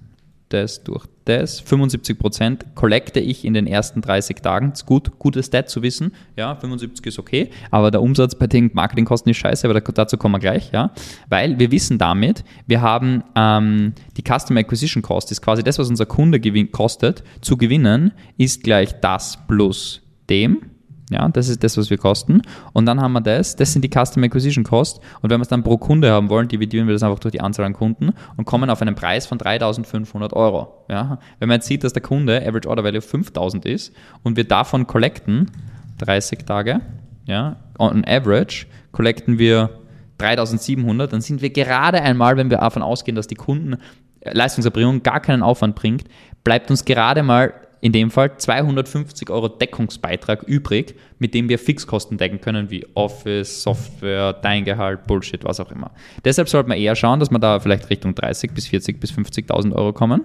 das 0.49 0.85
durch 0.85 1.07
das, 1.25 1.61
75 1.61 2.19
Prozent 2.19 2.67
collecte 2.75 3.21
ich 3.21 3.45
in 3.45 3.55
den 3.55 3.67
ersten 3.67 4.01
30 4.01 4.39
Tagen. 4.39 4.73
Ist 4.73 4.87
gut, 4.87 5.19
gutes 5.19 5.47
Stat 5.47 5.69
zu 5.69 5.83
wissen. 5.83 6.13
Ja, 6.37 6.55
75 6.55 7.07
ist 7.07 7.19
okay, 7.19 7.51
aber 7.71 7.91
der 7.91 8.03
Umsatz 8.03 8.35
bei 8.35 8.47
den 8.47 8.71
Marketingkosten 8.73 9.31
ist 9.31 9.37
scheiße, 9.37 9.69
aber 9.69 9.81
dazu 9.81 10.17
kommen 10.17 10.37
wir 10.37 10.41
gleich, 10.41 10.71
ja. 10.73 10.93
Weil 11.29 11.59
wir 11.59 11.71
wissen 11.71 11.99
damit, 11.99 12.45
wir 12.67 12.81
haben 12.81 13.23
ähm, 13.35 13.93
die 14.17 14.23
Customer 14.23 14.61
Acquisition 14.61 15.03
Cost, 15.03 15.31
ist 15.31 15.43
quasi 15.43 15.63
das, 15.63 15.79
was 15.79 15.89
unser 15.89 16.07
Kunde 16.07 16.41
kostet, 16.67 17.23
zu 17.41 17.57
gewinnen, 17.57 18.13
ist 18.37 18.63
gleich 18.63 18.99
das 19.01 19.39
plus 19.47 20.03
dem. 20.31 20.78
Ja, 21.11 21.29
das 21.29 21.49
ist 21.49 21.65
das, 21.65 21.77
was 21.79 21.89
wir 21.91 21.97
kosten. 21.97 22.43
Und 22.73 22.87
dann 22.87 23.01
haben 23.01 23.13
wir 23.13 23.21
das, 23.21 23.57
das 23.57 23.73
sind 23.73 23.83
die 23.83 23.91
Customer 23.91 24.27
Acquisition 24.27 24.65
Costs. 24.65 25.01
Und 25.23 25.31
wenn 25.31 25.39
wir 25.39 25.43
es 25.43 25.49
dann 25.49 25.63
pro 25.63 25.79
Kunde 25.79 26.11
haben 26.11 26.29
wollen, 26.29 26.49
dividieren 26.49 26.87
wir 26.87 26.93
das 26.93 27.03
einfach 27.03 27.19
durch 27.19 27.33
die 27.33 27.41
Anzahl 27.41 27.65
an 27.65 27.73
Kunden 27.73 28.13
und 28.37 28.45
kommen 28.45 28.69
auf 28.69 28.83
einen 28.83 28.95
Preis 28.95 29.27
von 29.27 29.39
3500 29.39 30.33
Euro. 30.35 30.85
Ja, 30.89 31.19
wenn 31.39 31.49
man 31.49 31.57
jetzt 31.57 31.67
sieht, 31.67 31.85
dass 31.85 31.93
der 31.93 32.03
Kunde 32.03 32.47
Average 32.47 32.69
Order 32.69 32.85
Value 32.85 33.01
5000 33.01 33.65
ist 33.65 33.93
und 34.23 34.37
wir 34.37 34.45
davon 34.45 34.87
collecten 34.87 35.51
30 35.99 36.45
Tage, 36.45 36.81
ja, 37.27 37.57
on 37.79 38.05
average 38.07 38.67
collecten 38.93 39.39
wir 39.39 39.71
3700, 40.19 41.13
dann 41.13 41.21
sind 41.21 41.43
wir 41.43 41.51
gerade 41.51 42.03
einmal, 42.03 42.37
wenn 42.37 42.51
wir 42.51 42.59
davon 42.59 42.83
ausgehen, 42.83 43.15
dass 43.15 43.27
die 43.27 43.35
Kunden 43.35 43.77
Leistungserbringung 44.25 45.03
gar 45.03 45.21
keinen 45.21 45.43
Aufwand 45.43 45.77
bringt, 45.77 46.05
bleibt 46.45 46.71
uns 46.71 46.85
gerade 46.85 47.23
mal 47.23 47.55
in 47.81 47.93
dem 47.93 48.11
Fall 48.11 48.37
250 48.37 49.31
Euro 49.31 49.49
Deckungsbeitrag 49.49 50.43
übrig, 50.45 50.95
mit 51.19 51.35
dem 51.35 51.49
wir 51.49 51.59
Fixkosten 51.59 52.19
decken 52.19 52.41
können, 52.41 52.71
wie 52.71 52.87
Office, 52.95 53.63
Software, 53.63 54.33
dein 54.33 54.65
Gehalt, 54.65 55.07
Bullshit, 55.07 55.45
was 55.45 55.61
auch 55.61 55.71
immer. 55.71 55.91
Deshalb 56.25 56.49
sollte 56.49 56.69
man 56.69 56.79
eher 56.79 56.97
schauen, 56.97 57.21
dass 57.21 57.31
man 57.31 57.41
da 57.41 57.61
vielleicht 57.61 57.91
Richtung 57.91 58.15
30 58.15 58.53
bis 58.53 58.67
40 58.67 59.01
bis 59.01 59.13
50.000 59.13 59.75
Euro 59.75 59.93
kommen. 59.93 60.25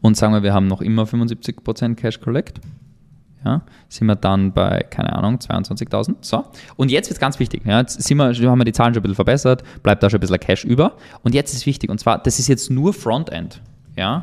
Und 0.00 0.16
sagen 0.16 0.32
wir, 0.32 0.42
wir 0.42 0.54
haben 0.54 0.66
noch 0.66 0.80
immer 0.80 1.04
75% 1.04 1.94
Cash 1.94 2.20
Collect. 2.20 2.60
Ja, 3.44 3.62
sind 3.88 4.08
wir 4.08 4.16
dann 4.16 4.52
bei, 4.52 4.84
keine 4.90 5.12
Ahnung, 5.12 5.36
22.000. 5.36 6.16
So. 6.22 6.44
Und 6.74 6.90
jetzt 6.90 7.08
wird 7.08 7.16
es 7.16 7.20
ganz 7.20 7.38
wichtig. 7.38 7.62
Ja, 7.64 7.80
jetzt 7.80 8.02
sind 8.02 8.16
wir, 8.16 8.34
haben 8.34 8.58
wir 8.58 8.64
die 8.64 8.72
Zahlen 8.72 8.94
schon 8.94 9.00
ein 9.00 9.02
bisschen 9.02 9.14
verbessert, 9.14 9.62
bleibt 9.84 10.02
da 10.02 10.10
schon 10.10 10.18
ein 10.18 10.22
bisschen 10.22 10.40
Cash 10.40 10.64
über. 10.64 10.96
Und 11.22 11.34
jetzt 11.34 11.54
ist 11.54 11.64
wichtig, 11.64 11.88
und 11.88 12.00
zwar, 12.00 12.20
das 12.20 12.40
ist 12.40 12.48
jetzt 12.48 12.68
nur 12.68 12.92
Frontend. 12.92 13.62
Ja, 13.96 14.22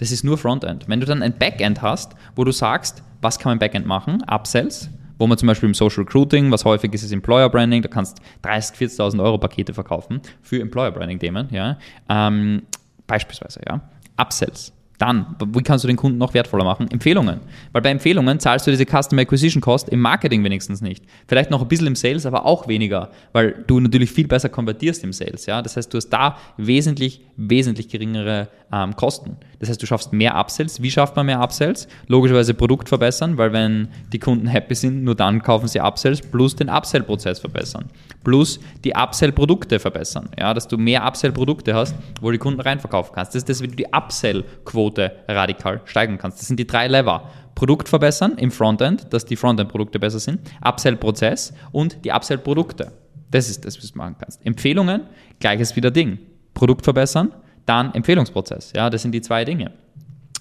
das 0.00 0.12
ist 0.12 0.24
nur 0.24 0.38
Frontend. 0.38 0.88
Wenn 0.88 0.98
du 0.98 1.04
dann 1.04 1.22
ein 1.22 1.36
Backend 1.36 1.82
hast, 1.82 2.14
wo 2.34 2.42
du 2.42 2.52
sagst, 2.52 3.02
was 3.20 3.38
kann 3.38 3.50
mein 3.50 3.58
Backend 3.58 3.86
machen? 3.86 4.22
Upsells, 4.22 4.88
wo 5.18 5.26
man 5.26 5.36
zum 5.36 5.46
Beispiel 5.46 5.68
im 5.68 5.74
Social 5.74 6.04
Recruiting, 6.04 6.50
was 6.50 6.64
häufig 6.64 6.94
ist, 6.94 7.02
ist 7.02 7.12
Employer 7.12 7.50
Branding, 7.50 7.82
da 7.82 7.88
kannst 7.88 8.18
30.000, 8.42 8.96
40.000 8.96 9.22
Euro 9.22 9.36
Pakete 9.36 9.74
verkaufen 9.74 10.22
für 10.40 10.58
Employer 10.58 10.90
Branding 10.90 11.18
Themen, 11.18 11.48
ja. 11.50 11.76
Ähm, 12.08 12.62
beispielsweise, 13.06 13.60
ja. 13.68 13.82
Upsells. 14.16 14.72
Dann, 15.00 15.34
wie 15.54 15.62
kannst 15.62 15.82
du 15.82 15.88
den 15.88 15.96
Kunden 15.96 16.18
noch 16.18 16.34
wertvoller 16.34 16.62
machen? 16.62 16.90
Empfehlungen. 16.90 17.40
Weil 17.72 17.80
bei 17.80 17.90
Empfehlungen 17.90 18.38
zahlst 18.38 18.66
du 18.66 18.70
diese 18.70 18.84
Customer 18.84 19.22
Acquisition 19.22 19.62
Cost 19.62 19.88
im 19.88 19.98
Marketing 19.98 20.44
wenigstens 20.44 20.82
nicht. 20.82 21.06
Vielleicht 21.26 21.50
noch 21.50 21.62
ein 21.62 21.68
bisschen 21.68 21.86
im 21.86 21.94
Sales, 21.94 22.26
aber 22.26 22.44
auch 22.44 22.68
weniger, 22.68 23.08
weil 23.32 23.64
du 23.66 23.80
natürlich 23.80 24.10
viel 24.10 24.28
besser 24.28 24.50
konvertierst 24.50 25.02
im 25.02 25.14
Sales. 25.14 25.46
Ja? 25.46 25.62
Das 25.62 25.78
heißt, 25.78 25.90
du 25.94 25.96
hast 25.96 26.10
da 26.10 26.36
wesentlich, 26.58 27.22
wesentlich 27.38 27.88
geringere 27.88 28.48
ähm, 28.70 28.94
Kosten. 28.94 29.38
Das 29.58 29.70
heißt, 29.70 29.82
du 29.82 29.86
schaffst 29.86 30.12
mehr 30.12 30.34
Upsells. 30.34 30.82
Wie 30.82 30.90
schafft 30.90 31.16
man 31.16 31.24
mehr 31.24 31.40
Upsells? 31.40 31.88
Logischerweise 32.06 32.52
Produkt 32.52 32.90
verbessern, 32.90 33.38
weil 33.38 33.54
wenn 33.54 33.88
die 34.12 34.18
Kunden 34.18 34.48
happy 34.48 34.74
sind, 34.74 35.02
nur 35.02 35.14
dann 35.14 35.42
kaufen 35.42 35.66
sie 35.66 35.80
Upsells, 35.80 36.20
plus 36.20 36.56
den 36.56 36.68
Upsell-Prozess 36.68 37.40
verbessern. 37.40 37.86
Plus 38.22 38.60
die 38.84 38.92
Upsell-Produkte 38.94 39.78
verbessern. 39.78 40.28
Ja, 40.38 40.52
dass 40.52 40.68
du 40.68 40.76
mehr 40.76 41.06
Upsell-Produkte 41.06 41.74
hast, 41.74 41.94
wo 42.20 42.30
die 42.30 42.38
Kunden 42.38 42.60
reinverkaufen 42.60 43.14
kannst. 43.14 43.34
Das 43.34 43.42
ist 43.42 43.48
das, 43.48 43.62
wie 43.62 43.68
du 43.68 43.76
die 43.76 43.86
Upsell-Quote 43.86 44.89
radikal 44.98 45.80
steigern 45.84 46.18
kannst. 46.18 46.40
Das 46.40 46.46
sind 46.46 46.58
die 46.58 46.66
drei 46.66 46.88
Lever. 46.88 47.30
Produkt 47.54 47.88
verbessern 47.88 48.38
im 48.38 48.50
Frontend, 48.50 49.12
dass 49.12 49.26
die 49.26 49.36
Frontend-Produkte 49.36 49.98
besser 49.98 50.18
sind, 50.18 50.40
Upsell-Prozess 50.64 51.52
und 51.72 52.04
die 52.04 52.10
Upsell-Produkte. 52.10 52.92
Das 53.30 53.48
ist 53.48 53.64
das, 53.64 53.76
was 53.76 53.92
du 53.92 53.98
machen 53.98 54.16
kannst. 54.18 54.44
Empfehlungen, 54.44 55.02
gleiches 55.38 55.76
wieder 55.76 55.90
Ding. 55.90 56.18
Produkt 56.54 56.84
verbessern, 56.84 57.32
dann 57.66 57.94
Empfehlungsprozess. 57.94 58.72
Ja, 58.74 58.90
das 58.90 59.02
sind 59.02 59.12
die 59.12 59.20
zwei 59.20 59.44
Dinge. 59.44 59.72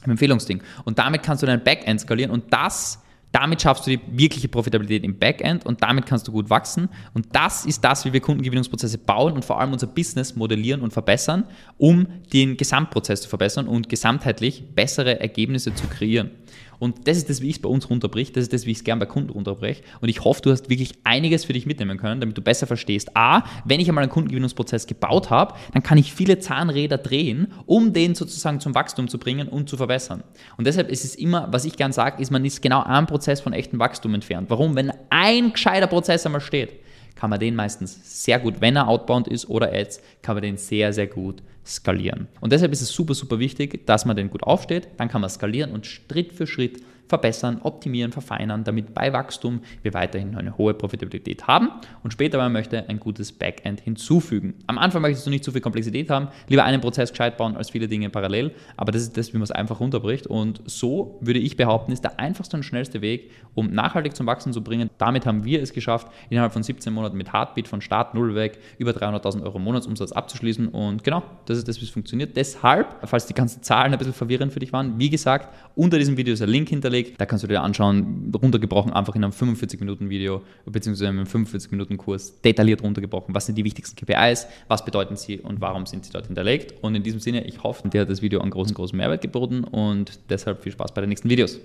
Empfehlungsding. 0.06 0.64
Und 0.86 0.98
damit 0.98 1.24
kannst 1.24 1.44
du 1.44 1.48
dein 1.48 1.64
Backend 1.64 2.00
skalieren 2.00 2.32
und 2.32 2.52
das, 2.54 3.02
damit 3.32 3.62
schaffst 3.62 3.86
du 3.86 3.92
die 3.92 4.00
wirkliche 4.12 4.48
Profitabilität 4.48 5.04
im 5.04 5.20
Backend 5.20 5.66
und 5.66 5.84
damit 5.84 6.06
kannst 6.06 6.28
du 6.28 6.32
gut 6.32 6.50
wachsen. 6.50 6.90
Und 7.14 7.28
das 7.34 7.66
ist 7.66 7.84
das, 7.84 8.06
wie 8.06 8.14
wir 8.14 8.22
Kundengewinnungsprozesse 8.22 8.98
bauen 8.98 9.34
und 9.34 9.46
vor 9.46 9.60
allem 9.60 9.72
unser 9.72 9.88
Business 9.88 10.36
modellieren 10.36 10.82
und 10.82 10.92
verbessern, 10.92 11.46
um 11.78 12.08
den 12.34 12.58
Gesamtprozess 12.58 13.22
zu 13.22 13.30
verbessern 13.30 13.68
und 13.68 13.88
gesamtheitlich 13.88 14.64
bessere 14.74 15.20
Ergebnisse 15.20 15.74
zu 15.76 15.86
kreieren. 15.88 16.32
Und 16.80 17.08
das 17.08 17.18
ist 17.18 17.30
das, 17.30 17.42
wie 17.42 17.50
ich 17.50 17.58
es 17.58 17.62
bei 17.62 17.70
uns 17.70 17.90
runterbricht. 17.90 18.36
Das 18.36 18.44
ist 18.44 18.54
das, 18.54 18.66
wie 18.66 18.72
ich 18.72 18.78
es 18.78 18.84
gern 18.84 19.00
bei 19.00 19.06
Kunden 19.06 19.30
runterbreche. 19.30 19.84
Und 20.02 20.10
ich 20.10 20.24
hoffe, 20.24 20.42
du 20.42 20.52
hast 20.52 20.70
wirklich 20.70 20.94
einiges 21.04 21.46
für 21.46 21.54
dich 21.54 21.66
mitnehmen 21.66 21.98
können, 21.98 22.22
damit 22.22 22.38
du 22.38 22.42
besser 22.42 22.68
verstehst. 22.68 23.16
A, 23.16 23.44
wenn 23.66 23.80
ich 23.80 23.90
einmal 23.90 24.04
einen 24.04 24.12
Kundengewinnungsprozess 24.12 24.88
gebaut 24.88 25.30
habe, 25.30 25.56
dann 25.74 25.84
kann 25.84 25.98
ich 25.98 26.14
viele 26.14 26.40
Zahnräder 26.40 26.98
drehen, 26.98 27.52
um 27.66 27.94
den 27.94 28.16
sozusagen 28.16 28.60
zum 28.60 28.74
Wachstum 28.76 29.08
zu 29.10 29.18
bringen 29.20 29.50
und 29.50 29.70
zu 29.70 29.78
verbessern. 29.78 30.24
Und 30.58 30.66
deshalb 30.66 30.90
ist 30.90 31.04
es 31.04 31.16
immer, 31.16 31.50
was 31.52 31.66
ich 31.66 31.76
gern 31.76 31.92
sage, 31.92 32.22
ist, 32.22 32.32
man 32.32 32.46
ist 32.46 32.62
genau 32.62 32.84
ein 32.84 33.08
Prozess 33.08 33.42
von 33.42 33.54
echtem 33.54 33.80
Wachstum 33.80 34.14
entfernt. 34.14 34.50
Warum? 34.50 34.76
Wenn 34.76 34.94
ein 35.10 35.52
gescheiter 35.52 35.88
Prozess 35.88 36.26
einmal 36.26 36.42
steht, 36.42 36.72
kann 37.16 37.30
man 37.30 37.40
den 37.40 37.56
meistens 37.56 38.24
sehr 38.24 38.40
gut, 38.40 38.62
wenn 38.62 38.78
er 38.78 38.88
outbound 38.88 39.28
ist 39.28 39.50
oder 39.50 39.74
Ads, 39.74 40.02
kann 40.22 40.36
man 40.36 40.44
den 40.44 40.56
sehr, 40.56 40.94
sehr 40.94 41.08
gut 41.08 41.44
skalieren. 41.70 42.28
Und 42.42 42.52
deshalb 42.52 42.72
ist 42.72 42.82
es 42.82 42.90
super, 42.90 43.14
super 43.14 43.40
wichtig, 43.40 43.86
dass 43.86 44.06
man 44.06 44.16
den 44.16 44.30
gut 44.30 44.44
aufsteht, 44.44 44.88
dann 44.98 45.10
kann 45.10 45.22
man 45.22 45.30
skalieren 45.30 45.72
und 45.72 45.86
Schritt 45.86 46.34
für 46.34 46.48
Schritt 46.48 46.82
verbessern, 47.10 47.60
optimieren, 47.64 48.12
verfeinern, 48.12 48.64
damit 48.64 48.94
bei 48.94 49.12
Wachstum 49.12 49.62
wir 49.82 49.94
weiterhin 49.94 50.36
eine 50.36 50.58
hohe 50.58 50.74
Profitabilität 50.74 51.48
haben 51.48 51.70
und 52.04 52.12
später, 52.12 52.38
wenn 52.38 52.46
man 52.46 52.54
möchte, 52.54 52.88
ein 52.88 53.00
gutes 53.00 53.32
Backend 53.32 53.82
hinzufügen. 53.82 54.54
Am 54.68 54.78
Anfang 54.78 55.02
möchtest 55.02 55.26
du 55.26 55.32
nicht 55.32 55.44
zu 55.44 55.52
viel 55.52 55.62
Komplexität 55.62 56.10
haben, 56.10 56.30
lieber 56.48 56.64
einen 56.64 56.82
Prozess 56.82 57.10
gescheit 57.10 57.36
bauen 57.36 57.58
als 57.58 57.72
viele 57.72 57.88
Dinge 57.88 58.10
parallel, 58.10 58.52
aber 58.78 58.92
das 58.92 59.02
ist 59.02 59.18
das, 59.18 59.34
wie 59.34 59.38
man 59.38 59.44
es 59.44 59.52
einfach 59.52 59.80
runterbricht 59.80 60.28
und 60.28 60.62
so 60.66 61.18
würde 61.20 61.40
ich 61.40 61.58
behaupten, 61.58 61.92
ist 61.92 62.04
der 62.04 62.20
einfachste 62.20 62.56
und 62.56 62.64
schnellste 62.64 63.02
Weg, 63.02 63.32
um 63.56 63.72
nachhaltig 63.72 64.16
zum 64.16 64.28
Wachsen 64.28 64.54
zu 64.54 64.64
bringen. 64.64 64.90
Damit 65.00 65.26
haben 65.26 65.44
wir 65.44 65.62
es 65.62 65.74
geschafft, 65.74 66.08
innerhalb 66.30 66.54
von 66.54 66.62
17 66.62 66.94
Monaten 66.94 67.18
mit 67.18 67.34
Heartbeat 67.34 67.68
von 67.68 67.82
Start 67.82 68.14
null 68.14 68.36
weg 68.36 68.60
über 68.78 68.92
300.000 68.92 69.44
Euro 69.44 69.58
Monatsumsatz 69.58 70.12
abzuschließen 70.12 70.68
und 70.68 71.04
genau, 71.04 71.24
das 71.46 71.58
ist 71.58 71.68
das, 71.68 71.82
wie 71.82 71.86
es 71.86 71.90
funktioniert. 71.90 72.38
Deshalb, 72.38 72.96
falls 73.06 73.26
die 73.26 73.34
ganzen 73.34 73.64
Zahlen 73.64 73.92
ein 73.94 73.98
bisschen 73.98 74.14
verwirrend 74.14 74.54
für 74.54 74.60
dich 74.60 74.72
waren, 74.72 75.00
wie 75.00 75.10
gesagt, 75.10 75.54
unter 75.76 75.98
diesem 75.98 76.18
Video 76.18 76.34
ist 76.34 76.42
ein 76.42 76.50
Link 76.50 76.70
hinterlegt, 76.70 76.99
hinterlegt. 77.00 77.20
Da 77.20 77.26
kannst 77.26 77.44
du 77.44 77.48
dir 77.48 77.62
anschauen, 77.62 78.32
runtergebrochen 78.42 78.94
einfach 78.94 79.16
in 79.16 79.24
einem 79.24 79.34
45-Minuten-Video 79.34 80.42
bzw. 80.66 81.08
einem 81.08 81.24
45-Minuten-Kurs 81.24 82.42
detailliert 82.42 82.84
runtergebrochen. 82.84 83.34
Was 83.36 83.46
sind 83.46 83.58
die 83.58 83.64
wichtigsten 83.64 83.96
KPIs, 83.96 84.48
was 84.68 84.86
bedeuten 84.86 85.16
sie 85.16 85.40
und 85.40 85.62
warum 85.62 85.86
sind 85.86 86.06
sie 86.06 86.12
dort 86.12 86.28
hinterlegt. 86.28 86.76
Und 86.82 86.96
in 86.96 87.04
diesem 87.04 87.20
Sinne, 87.20 87.46
ich 87.46 87.64
hoffe, 87.64 87.90
dir 87.90 88.02
hat 88.02 88.10
das 88.10 88.22
Video 88.22 88.42
einen 88.42 88.52
großen, 88.52 88.74
großen 88.74 88.98
Mehrwert 88.98 89.22
geboten 89.22 89.64
und 89.64 90.20
deshalb 90.30 90.64
viel 90.64 90.72
Spaß 90.72 90.94
bei 90.94 91.02
den 91.02 91.10
nächsten 91.10 91.30
Videos. 91.30 91.60